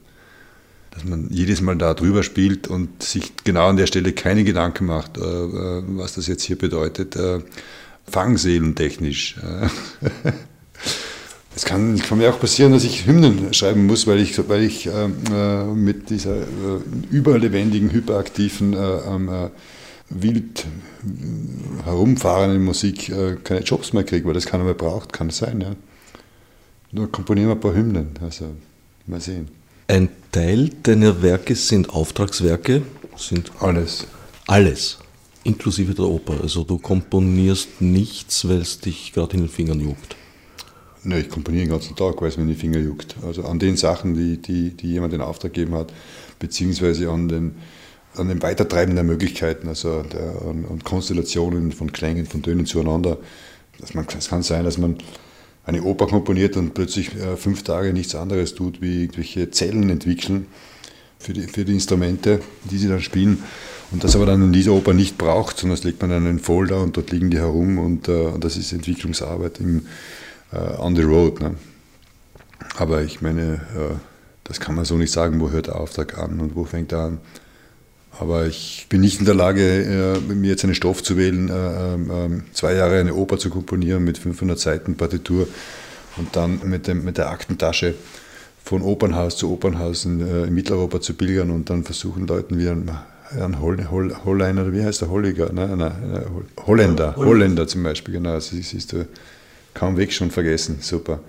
[0.91, 4.85] dass man jedes Mal da drüber spielt und sich genau an der Stelle keine Gedanken
[4.85, 7.17] macht, äh, äh, was das jetzt hier bedeutet,
[8.05, 9.37] fangseelentechnisch.
[11.55, 14.87] Es kann, kann, mir auch passieren, dass ich Hymnen schreiben muss, weil ich, weil ich
[14.87, 15.07] äh,
[15.73, 16.81] mit dieser äh,
[17.11, 19.49] überlebendigen, hyperaktiven, äh,
[20.09, 20.65] wild
[21.85, 25.61] herumfahrenden Musik äh, keine Jobs mehr kriege, weil das keiner mehr braucht, kann sein.
[25.61, 25.75] Ja.
[26.91, 28.45] Nur komponieren wir ein paar Hymnen, also
[29.07, 29.47] mal sehen.
[29.87, 32.81] Ein Teil deiner Werke sind Auftragswerke,
[33.17, 34.07] sind alles.
[34.47, 34.97] Alles,
[35.43, 36.41] inklusive der Oper.
[36.41, 40.15] Also du komponierst nichts, weil es dich gerade in den Fingern juckt.
[41.05, 43.15] Ne, ich komponiere den ganzen Tag, weil es mir in die Finger juckt.
[43.23, 45.93] Also an den Sachen, die, die, die jemand in Auftrag gegeben hat,
[46.39, 47.55] beziehungsweise an den,
[48.15, 53.19] an dem Weitertreiben der Möglichkeiten, also der, an, an Konstellationen von Klängen, von Tönen zueinander.
[53.79, 54.97] Dass man, es kann sein, dass man
[55.63, 60.47] eine Oper komponiert und plötzlich äh, fünf Tage nichts anderes tut, wie irgendwelche Zellen entwickeln
[61.19, 63.43] für die, für die Instrumente, die sie dann spielen.
[63.91, 66.39] Und das aber dann in dieser Oper nicht braucht, sondern das legt man in einen
[66.39, 69.85] Folder und dort liegen die herum und, äh, und das ist Entwicklungsarbeit im,
[70.77, 71.41] on the road.
[71.41, 71.55] Ne?
[72.77, 73.95] Aber ich meine, äh,
[74.43, 76.99] das kann man so nicht sagen, wo hört der Auftrag an und wo fängt er
[76.99, 77.19] an.
[78.19, 81.93] Aber ich bin nicht in der Lage, äh, mir jetzt einen Stoff zu wählen, äh,
[81.95, 85.47] ähm, zwei Jahre eine Oper zu komponieren mit 500 Seiten Partitur
[86.17, 87.93] und dann mit, dem, mit der Aktentasche
[88.63, 92.69] von Opernhaus zu Opernhaus in, äh, in Mitteleuropa zu pilgern und dann versuchen Leuten wie
[92.69, 92.89] ein,
[93.37, 95.51] ein Hol, Hol, Holleiner, wie heißt der Holliger?
[95.51, 96.23] Nein, nein,
[96.65, 98.33] Holländer, Holländer zum Beispiel, genau.
[98.33, 99.07] Das siehst du
[99.75, 100.77] kaum weg, schon vergessen.
[100.81, 101.19] Super.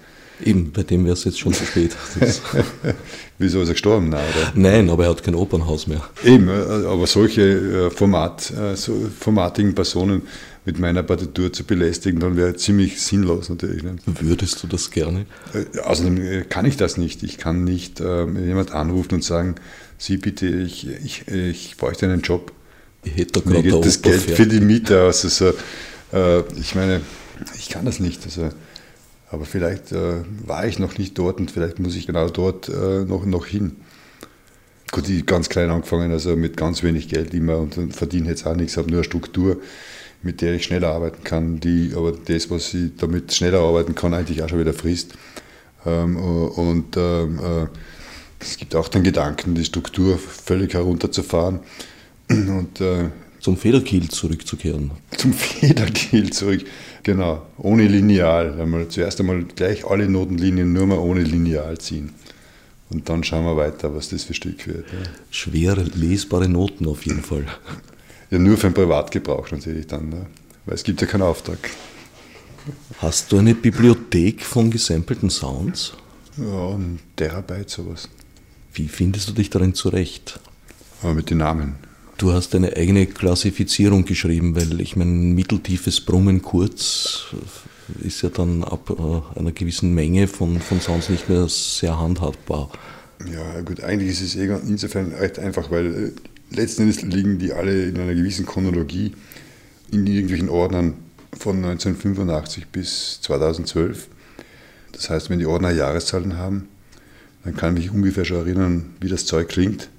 [0.45, 1.97] Eben, bei dem wäre es jetzt schon zu spät.
[3.39, 4.11] Wieso ist er gestorben?
[4.11, 4.53] Nein, oder?
[4.55, 6.03] Nein, aber er hat kein Opernhaus mehr.
[6.25, 10.23] Eben, äh, aber solche äh, Format, äh, so formatigen Personen
[10.67, 13.83] mit meiner Partitur zu belästigen, dann wäre ziemlich sinnlos natürlich.
[13.83, 13.97] Ne?
[14.05, 15.25] Würdest du das gerne?
[15.85, 17.23] Außerdem kann ich das nicht.
[17.23, 19.55] Ich kann nicht äh, jemand anrufen und sagen,
[19.99, 22.53] Sie bitte, ich, ich, ich bräuchte einen Job.
[23.05, 25.25] Ich hätte da geht das Geld für die Miete aus.
[25.25, 25.55] Also,
[26.61, 27.01] ich meine,
[27.57, 28.25] ich kann das nicht.
[28.25, 28.51] Also,
[29.31, 33.05] aber vielleicht äh, war ich noch nicht dort und vielleicht muss ich genau dort äh,
[33.05, 33.77] noch, noch hin.
[34.93, 38.55] Gut, ich ganz klein angefangen, also mit ganz wenig Geld immer und, verdiene jetzt auch
[38.55, 39.61] nichts, habe nur eine Struktur,
[40.23, 44.15] mit der ich schneller arbeiten kann, die aber das, was ich damit schneller arbeiten kann,
[44.15, 45.15] eigentlich auch schon wieder frisst.
[45.85, 47.67] Ähm, und ähm, äh,
[48.39, 51.61] es gibt auch den Gedanken, die Struktur völlig herunterzufahren
[52.29, 53.11] und äh,
[53.41, 54.91] zum Federkiel zurückzukehren.
[55.17, 56.65] Zum Federkiel zurück.
[57.07, 58.61] Genau, ohne Lineal.
[58.61, 62.11] Einmal, zuerst einmal gleich alle Notenlinien nur mal ohne Lineal ziehen.
[62.91, 64.87] Und dann schauen wir weiter, was das für Stück wird.
[64.91, 64.99] Ja.
[65.31, 67.47] Schwere lesbare Noten auf jeden Fall.
[68.33, 70.27] Ja, nur für den Privatgebrauch natürlich dann, ne?
[70.65, 71.71] weil es gibt ja keinen Auftrag.
[72.99, 75.93] Hast du eine Bibliothek von gesampelten Sounds?
[76.37, 78.09] Ja, ein Terabyte sowas.
[78.75, 80.41] Wie findest du dich darin zurecht?
[81.03, 81.77] Aber mit den Namen.
[82.19, 87.35] Du hast eine eigene Klassifizierung geschrieben, weil ich mein mitteltiefes Brummen kurz
[88.03, 92.71] ist ja dann ab äh, einer gewissen Menge von, von Sounds nicht mehr sehr handhabbar.
[93.31, 96.13] Ja, gut, eigentlich ist es eh insofern recht einfach, weil
[96.51, 99.13] äh, letzten Endes liegen die alle in einer gewissen Chronologie
[99.93, 100.95] in irgendwelchen Ordnern
[101.39, 104.09] von 1985 bis 2012.
[104.93, 106.69] Das heißt, wenn die Ordner Jahreszahlen haben,
[107.45, 109.91] dann kann ich mich ungefähr schon erinnern, wie das Zeug klingt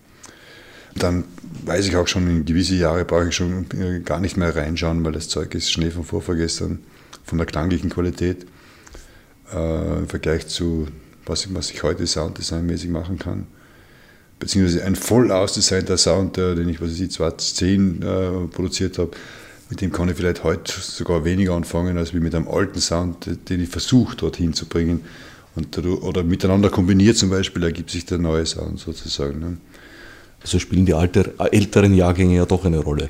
[1.03, 1.23] dann
[1.65, 3.65] weiß ich auch schon, in gewisse Jahre brauche ich schon
[4.05, 6.79] gar nicht mehr reinschauen, weil das Zeug ist Schnee von vorvergestern,
[7.25, 8.45] von der klanglichen Qualität
[9.53, 10.87] äh, im Vergleich zu,
[11.25, 13.47] was, was ich heute Sounddesignmäßig machen kann.
[14.39, 19.11] Beziehungsweise ein voll ausdesignter Sound, äh, den ich, was ich 2010 äh, produziert habe,
[19.69, 23.27] mit dem kann ich vielleicht heute sogar weniger anfangen, als wie mit einem alten Sound,
[23.49, 25.01] den ich versuche, dorthin zu bringen.
[25.55, 29.39] Und, oder miteinander kombiniert zum Beispiel, ergibt sich der neue Sound sozusagen.
[29.39, 29.57] Ne?
[30.41, 33.07] Also spielen die alter, älteren Jahrgänge ja doch eine Rolle.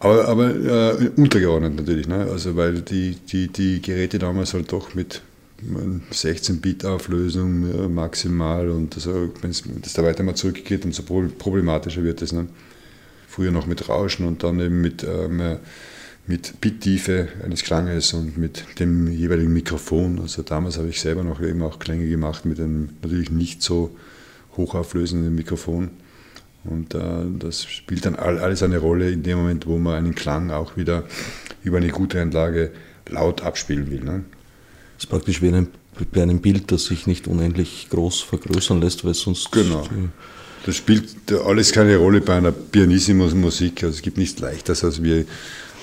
[0.00, 2.26] Aber, aber äh, untergeordnet natürlich, ne?
[2.30, 5.22] also weil die, die, die Geräte damals halt doch mit
[6.12, 12.32] 16-Bit-Auflösung ja, maximal und also, wenn es da weiter mal zurückgeht, umso problematischer wird es.
[12.32, 12.48] Ne?
[13.28, 15.58] Früher noch mit Rauschen und dann eben mit, ähm,
[16.26, 20.20] mit Bittiefe eines Klanges und mit dem jeweiligen Mikrofon.
[20.20, 23.96] Also damals habe ich selber noch eben auch Klänge gemacht mit einem natürlich nicht so
[24.56, 25.90] hochauflösenden Mikrofon.
[26.64, 27.00] Und äh,
[27.38, 31.04] das spielt dann alles eine Rolle in dem Moment, wo man einen Klang auch wieder
[31.62, 32.70] über eine gute Anlage
[33.08, 34.00] laut abspielen will.
[34.00, 34.24] Ne?
[34.96, 35.68] Das ist praktisch wie ein,
[36.12, 39.52] bei einem Bild, das sich nicht unendlich groß vergrößern lässt, weil sonst.
[39.52, 39.86] Genau.
[40.64, 43.84] Das spielt alles keine Rolle bei einer Pianissimo-Musik.
[43.84, 45.26] Also es gibt nichts Leichteres als wie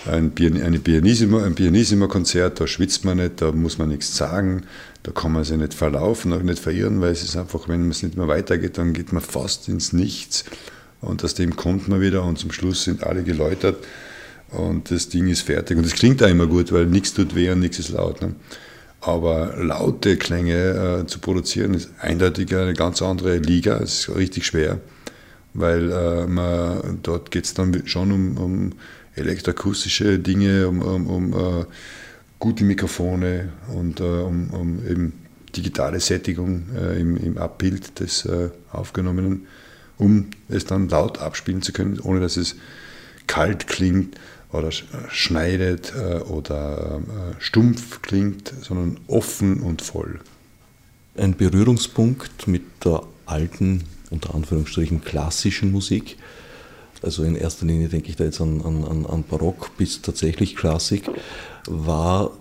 [0.06, 4.64] ein, Pianissimo, ein Pianissimo-Konzert, da schwitzt man nicht, da muss man nichts sagen,
[5.04, 8.04] da kann man sich nicht verlaufen, auch nicht verirren, weil es ist einfach, wenn es
[8.04, 10.46] nicht mehr weitergeht, dann geht man fast ins Nichts.
[11.02, 13.84] Und aus dem kommt man wieder und zum Schluss sind alle geläutert
[14.52, 15.78] und das Ding ist fertig.
[15.78, 18.22] Und es klingt auch immer gut, weil nichts tut weh und nichts ist laut.
[18.22, 18.36] Ne?
[19.02, 24.46] Aber laute Klänge äh, zu produzieren ist eindeutig eine ganz andere Liga, es ist richtig
[24.46, 24.80] schwer,
[25.56, 28.72] weil äh, man, dort geht es dann schon um, um
[29.16, 31.66] elektroakustische Dinge, um, um, um uh,
[32.40, 35.14] gute Mikrofone und uh, um, um, eben
[35.56, 38.28] digitale Sättigung uh, im, im, Abbild des
[38.72, 39.48] Aufgenommenen,
[39.98, 42.56] um es dann laut abspielen zu können, ohne dass es
[43.28, 44.20] kalt klingt
[44.52, 45.94] oder schneidet
[46.28, 47.02] oder
[47.40, 50.20] stumpf klingt, sondern offen und voll.
[51.16, 56.18] Ein Berührungspunkt mit der alten, unter Anführungsstrichen klassischen Musik
[57.02, 61.10] also in erster Linie denke ich da jetzt an, an, an Barock bis tatsächlich Klassik,
[61.68, 62.32] war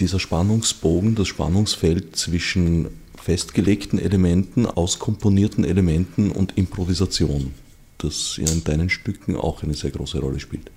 [0.00, 7.54] dieser Spannungsbogen, das Spannungsfeld zwischen festgelegten Elementen, auskomponierten Elementen und Improvisation,
[7.98, 10.70] das ja in deinen Stücken auch eine sehr große Rolle spielt.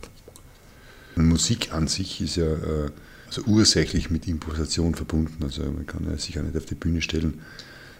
[1.15, 2.91] Musik an sich ist ja äh,
[3.25, 5.43] also ursächlich mit Improvisation verbunden.
[5.43, 7.41] Also man kann ja sich auch nicht auf die Bühne stellen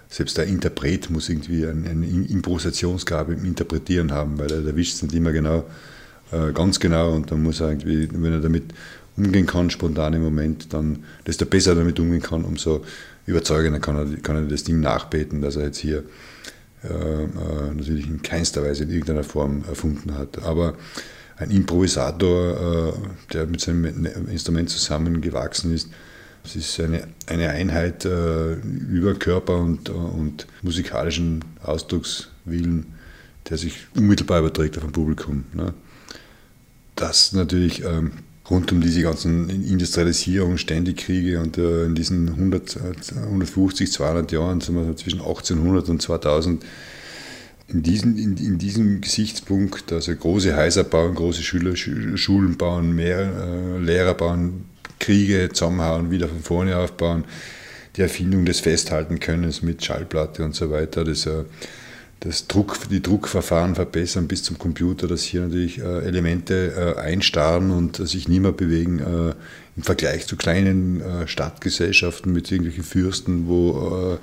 [0.10, 5.04] selbst der Interpret muss irgendwie eine, eine Improvisationsgabe im Interpretieren haben, weil er erwischt es
[5.04, 5.66] nicht immer genau,
[6.32, 8.74] äh, ganz genau und dann muss er irgendwie, wenn er damit
[9.18, 12.86] umgehen kann, spontan im Moment, dann, desto besser er damit umgehen kann, umso
[13.26, 16.04] überzeugender kann er, kann er das Ding nachbeten, dass er jetzt hier
[16.84, 17.28] äh, äh,
[17.76, 20.44] natürlich in keinster Weise in irgendeiner Form erfunden hat.
[20.44, 20.76] Aber
[21.38, 25.90] ein Improvisator, äh, der mit seinem Instrument zusammengewachsen ist,
[26.48, 32.86] es ist eine, eine Einheit äh, über Körper und, und musikalischen Ausdruckswillen,
[33.50, 35.44] der sich unmittelbar überträgt auf ein Publikum.
[35.54, 35.74] Ne?
[36.96, 38.12] Das natürlich ähm,
[38.50, 42.78] rund um diese ganzen Industrialisierung, ständig Kriege und äh, in diesen 100,
[43.16, 46.64] 150, 200 Jahren, wir zwischen 1800 und 2000,
[47.68, 53.20] in, diesen, in, in, diesem Gesichtspunkt, also große Häuser bauen, große Schüler, Schulen bauen, mehr
[53.20, 54.64] äh, Lehrer bauen,
[55.08, 57.24] Kriege zusammenhauen, wieder von vorne aufbauen,
[57.96, 61.46] die Erfindung des Festhaltenkönnens mit Schallplatte und so weiter, das, äh,
[62.20, 67.72] das Druck, die Druckverfahren verbessern bis zum Computer, dass hier natürlich äh, Elemente äh, einstarren
[67.72, 69.00] und sich nicht mehr bewegen
[69.78, 74.18] im Vergleich zu kleinen Stadtgesellschaften mit irgendwelchen Fürsten, wo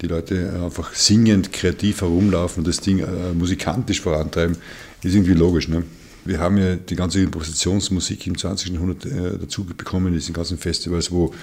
[0.00, 3.04] die Leute einfach singend, kreativ herumlaufen und das Ding
[3.34, 4.56] musikantisch vorantreiben,
[5.02, 5.68] ist irgendwie logisch.
[5.68, 5.82] Ne?
[6.24, 8.70] Wir haben ja die ganze Improvisationsmusik im 20.
[8.70, 11.34] Jahrhundert äh, dazu bekommen, diesen ganzen Festivals, wo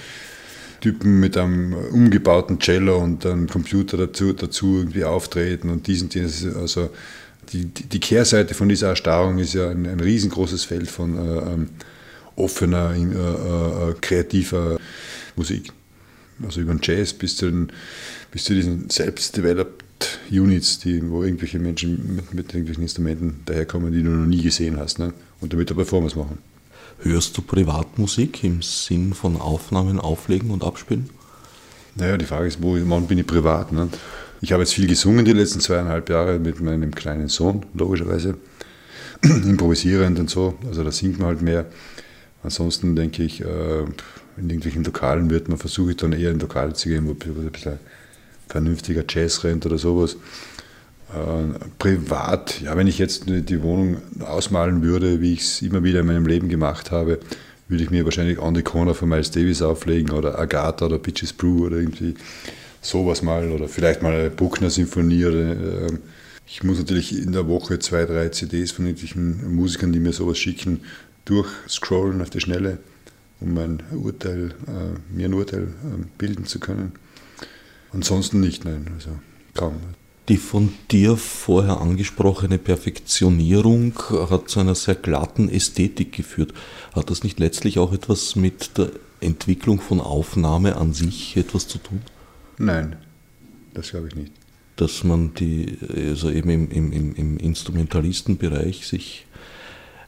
[0.80, 6.10] Typen mit einem umgebauten Cello und einem Computer dazu, dazu irgendwie auftreten und diesen,
[6.56, 6.90] also
[7.52, 11.70] die, die Kehrseite von dieser Erstarrung ist ja ein, ein riesengroßes Feld von äh, ähm,
[12.36, 14.80] offener, äh, äh, kreativer
[15.36, 15.72] Musik.
[16.44, 17.72] Also über den Jazz bis zu, den,
[18.32, 19.84] bis zu diesen selbst-developed
[20.32, 24.78] Units, die, wo irgendwelche Menschen mit, mit irgendwelchen Instrumenten daherkommen, die du noch nie gesehen
[24.78, 25.14] hast ne?
[25.42, 26.38] und damit eine Performance machen.
[27.02, 31.10] Hörst du Privatmusik im Sinn von Aufnahmen, Auflegen und Abspielen?
[31.96, 33.72] Naja, die Frage ist, wo wann bin ich privat?
[33.72, 33.90] Ne?
[34.42, 38.38] Ich habe jetzt viel gesungen die letzten zweieinhalb Jahre mit meinem kleinen Sohn, logischerweise,
[39.24, 41.66] improvisierend und so, also da singt man halt mehr.
[42.44, 43.82] Ansonsten denke ich, äh,
[44.38, 47.52] in irgendwelchen Lokalen wird man, versuche ich dann eher in Lokale zu gehen, wo ein
[47.52, 47.80] bisschen
[48.50, 50.18] vernünftiger Jazz rennt oder sowas.
[51.14, 56.02] Äh, privat, ja, wenn ich jetzt die Wohnung ausmalen würde, wie ich es immer wieder
[56.02, 57.20] in meinem Leben gemacht habe,
[57.68, 61.34] würde ich mir wahrscheinlich On the Corner von Miles Davis auflegen oder Agatha oder Pitches
[61.34, 62.16] Brew oder irgendwie
[62.82, 65.98] sowas mal oder vielleicht mal eine Bruckner Sinfonie oder äh,
[66.52, 70.40] ich muss natürlich in der Woche zwei, drei CDs von irgendwelchen Musikern, die mir sowas
[70.40, 70.82] schicken,
[71.26, 72.80] durchscrollen auf die Schnelle,
[73.40, 76.94] um mein Urteil, äh, mir ein Urteil äh, bilden zu können.
[77.92, 79.10] Ansonsten nicht, nein, also
[79.54, 79.76] kaum.
[80.28, 83.94] Die von dir vorher angesprochene Perfektionierung
[84.30, 86.54] hat zu einer sehr glatten Ästhetik geführt.
[86.94, 91.80] Hat das nicht letztlich auch etwas mit der Entwicklung von Aufnahme an sich etwas zu
[91.80, 92.02] tun?
[92.60, 92.98] Nein,
[93.74, 94.34] das glaube ich nicht.
[94.76, 99.26] Dass man die, also eben im, im, im Instrumentalistenbereich sich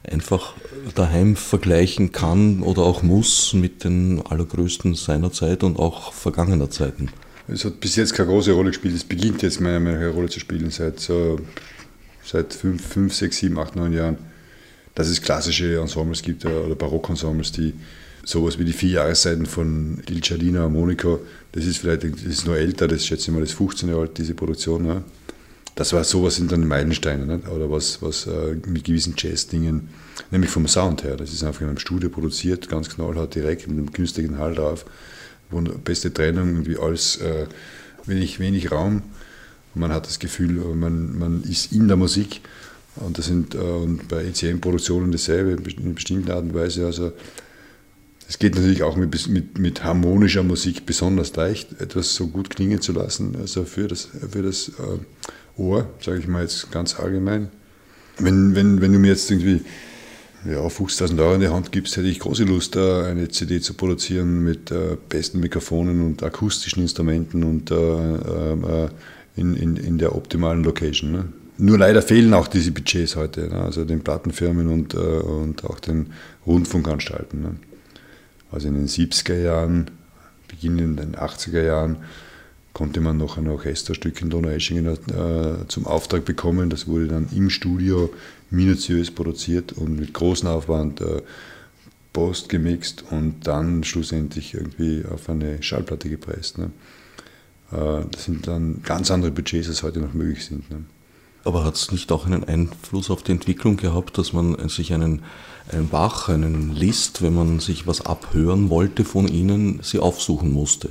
[0.08, 0.54] einfach
[0.94, 7.10] daheim vergleichen kann oder auch muss mit den allergrößten seiner Zeit und auch vergangener Zeiten.
[7.52, 8.94] Es hat bis jetzt keine große Rolle gespielt.
[8.94, 11.38] Es beginnt jetzt mehr eine Rolle zu spielen seit so
[12.24, 14.16] seit fünf, fünf, sechs, sieben, acht, neun Jahren,
[14.94, 17.74] dass es klassische Ensembles gibt oder Barockensembles, die
[18.24, 22.56] sowas wie die vier Jahreszeiten von Il Cialino Monaco, das ist vielleicht das ist nur
[22.56, 24.86] älter, das schätze ich mal, das ist 15 Jahre alt, diese Produktion.
[24.86, 25.02] Ja.
[25.74, 27.48] Das war sowas sind dann Meilensteine, nicht?
[27.48, 29.88] oder was, was äh, mit gewissen Jazz-Dingen,
[30.30, 31.16] nämlich vom Sound her.
[31.16, 34.84] Das ist einfach in einem Studio produziert, ganz knallhart direkt mit einem künstlichen Hall drauf
[35.84, 37.46] beste Trennung, irgendwie alles äh,
[38.06, 39.02] wenig, wenig Raum.
[39.74, 42.40] man hat das Gefühl, man, man ist in der Musik.
[42.96, 46.84] Und das sind äh, und bei ECM-Produktionen dasselbe in einer bestimmten Art und Weise.
[46.84, 47.12] Also
[48.28, 52.80] es geht natürlich auch mit, mit, mit, harmonischer Musik besonders leicht, etwas so gut klingen
[52.80, 57.48] zu lassen, also für das, für das äh, Ohr, sage ich mal jetzt ganz allgemein.
[58.18, 59.62] Wenn, wenn, wenn du mir jetzt irgendwie
[60.44, 64.42] ja, 50.000 Euro in die Hand gibst, hätte ich große Lust, eine CD zu produzieren
[64.42, 68.88] mit äh, besten Mikrofonen und akustischen Instrumenten und äh, äh,
[69.36, 71.12] in, in, in der optimalen Location.
[71.12, 71.24] Ne?
[71.58, 73.62] Nur leider fehlen auch diese Budgets heute, ne?
[73.62, 76.12] also den Plattenfirmen und, äh, und auch den
[76.46, 77.42] Rundfunkanstalten.
[77.42, 77.56] Ne?
[78.50, 79.90] Also in den 70er Jahren,
[80.48, 81.98] Beginn in den 80er Jahren,
[82.72, 86.70] konnte man noch ein Orchesterstück in Donaueschingen äh, zum Auftrag bekommen.
[86.70, 88.10] Das wurde dann im Studio
[88.52, 91.22] minutiös produziert und mit großem Aufwand äh,
[92.12, 96.58] post gemixt und dann schlussendlich irgendwie auf eine Schallplatte gepresst.
[96.58, 96.70] Ne?
[97.72, 100.70] Äh, das sind dann ganz andere Budgets, als heute noch möglich sind.
[100.70, 100.84] Ne?
[101.44, 105.22] Aber hat es nicht auch einen Einfluss auf die Entwicklung gehabt, dass man sich einen,
[105.72, 110.90] einen Bach, einen List, wenn man sich was abhören wollte von ihnen, sie aufsuchen musste?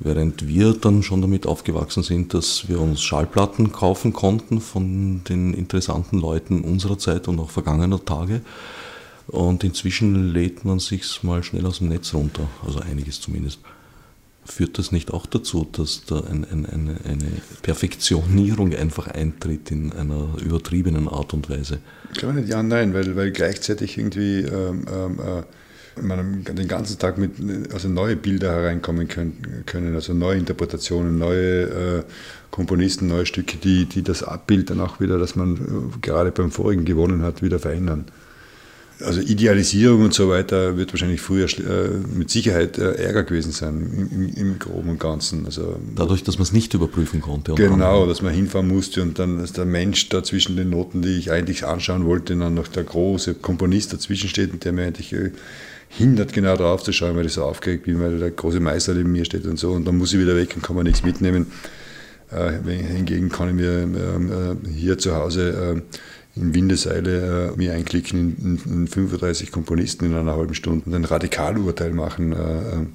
[0.00, 5.54] Während wir dann schon damit aufgewachsen sind, dass wir uns Schallplatten kaufen konnten von den
[5.54, 8.42] interessanten Leuten unserer Zeit und auch vergangener Tage.
[9.26, 13.58] Und inzwischen lädt man sich mal schnell aus dem Netz runter, also einiges zumindest.
[14.44, 17.30] Führt das nicht auch dazu, dass da ein, ein, eine, eine
[17.60, 21.80] Perfektionierung einfach eintritt in einer übertriebenen Art und Weise?
[22.12, 25.42] Ich glaube nicht, ja, nein, weil, weil gleichzeitig irgendwie ähm, ähm, äh,
[26.02, 27.32] man den ganzen Tag mit
[27.72, 32.02] also neue Bilder hereinkommen können, also neue Interpretationen, neue äh,
[32.50, 36.50] Komponisten, neue Stücke, die, die das Abbild dann auch wieder, das man äh, gerade beim
[36.50, 38.06] vorigen gewonnen hat, wieder verändern.
[39.00, 44.08] Also Idealisierung und so weiter wird wahrscheinlich früher äh, mit Sicherheit äh, Ärger gewesen sein
[44.10, 45.46] im, im, Groben und Ganzen.
[45.46, 47.54] Also, Dadurch, dass man es nicht überprüfen konnte.
[47.54, 51.16] Genau, dass man hinfahren musste und dann dass der Mensch da zwischen den Noten, die
[51.16, 55.14] ich eigentlich anschauen wollte, dann noch der große Komponist dazwischen steht und der mir eigentlich
[55.88, 59.12] hindert, genau drauf zu schauen, weil ich so aufgeregt bin, weil der große Meister neben
[59.12, 59.72] mir steht und so.
[59.72, 61.46] Und dann muss ich wieder weg und kann mir nichts mitnehmen.
[62.30, 65.96] Äh, hingegen kann ich mir ähm, äh, hier zu Hause äh,
[66.40, 70.94] in Windeseile äh, mir einklicken in, in, in, 35 Komponisten in einer halben Stunde und
[70.94, 72.86] ein Radikalurteil machen äh, äh,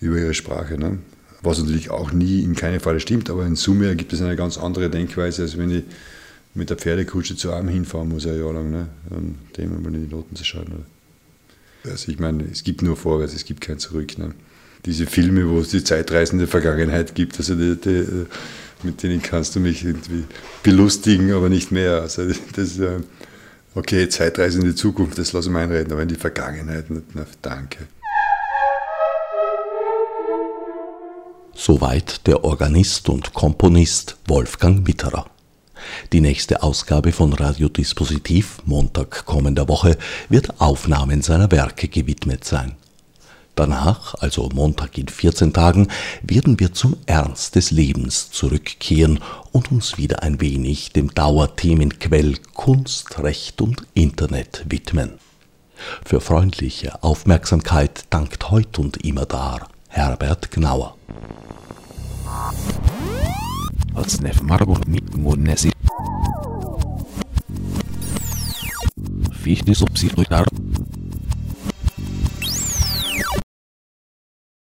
[0.00, 0.78] über ihre Sprache.
[0.78, 0.98] Ne?
[1.42, 4.58] Was natürlich auch nie in keinem Fall stimmt, aber in Summe ergibt es eine ganz
[4.58, 5.84] andere Denkweise, als wenn ich
[6.54, 8.88] mit der Pferdekutsche zu einem hinfahren muss, ein Jahr lang, ne?
[9.10, 10.66] um dem einmal in die Noten zu schauen.
[10.66, 11.92] Oder?
[11.92, 14.18] Also ich meine, es gibt nur vorwärts, es gibt kein Zurück.
[14.18, 14.34] Ne?
[14.84, 18.26] Diese Filme, wo es die zeitreisende Vergangenheit gibt, also die, die,
[18.84, 20.24] mit denen kannst du mich irgendwie
[20.62, 22.00] belustigen, aber nicht mehr.
[22.02, 22.22] Also
[22.54, 22.80] das,
[23.74, 27.14] okay, Zeitreise in die Zukunft, das lasse ich mal einreden, aber in die Vergangenheit, nicht,
[27.14, 27.88] na, danke.
[31.54, 35.26] Soweit der Organist und Komponist Wolfgang Mitterer.
[36.12, 39.96] Die nächste Ausgabe von Radiodispositiv, Montag kommender Woche,
[40.28, 42.76] wird Aufnahmen seiner Werke gewidmet sein.
[43.58, 45.88] Danach, also Montag in 14 Tagen,
[46.22, 49.18] werden wir zum Ernst des Lebens zurückkehren
[49.50, 55.14] und uns wieder ein wenig dem Dauerthemenquell Kunst, Recht und Internet widmen.
[56.04, 60.96] Für freundliche Aufmerksamkeit dankt heut und immer dar Herbert Gnauer.
[63.96, 65.72] Odsnev Marburg Nesi.
[69.32, 70.46] Fichte subsidiar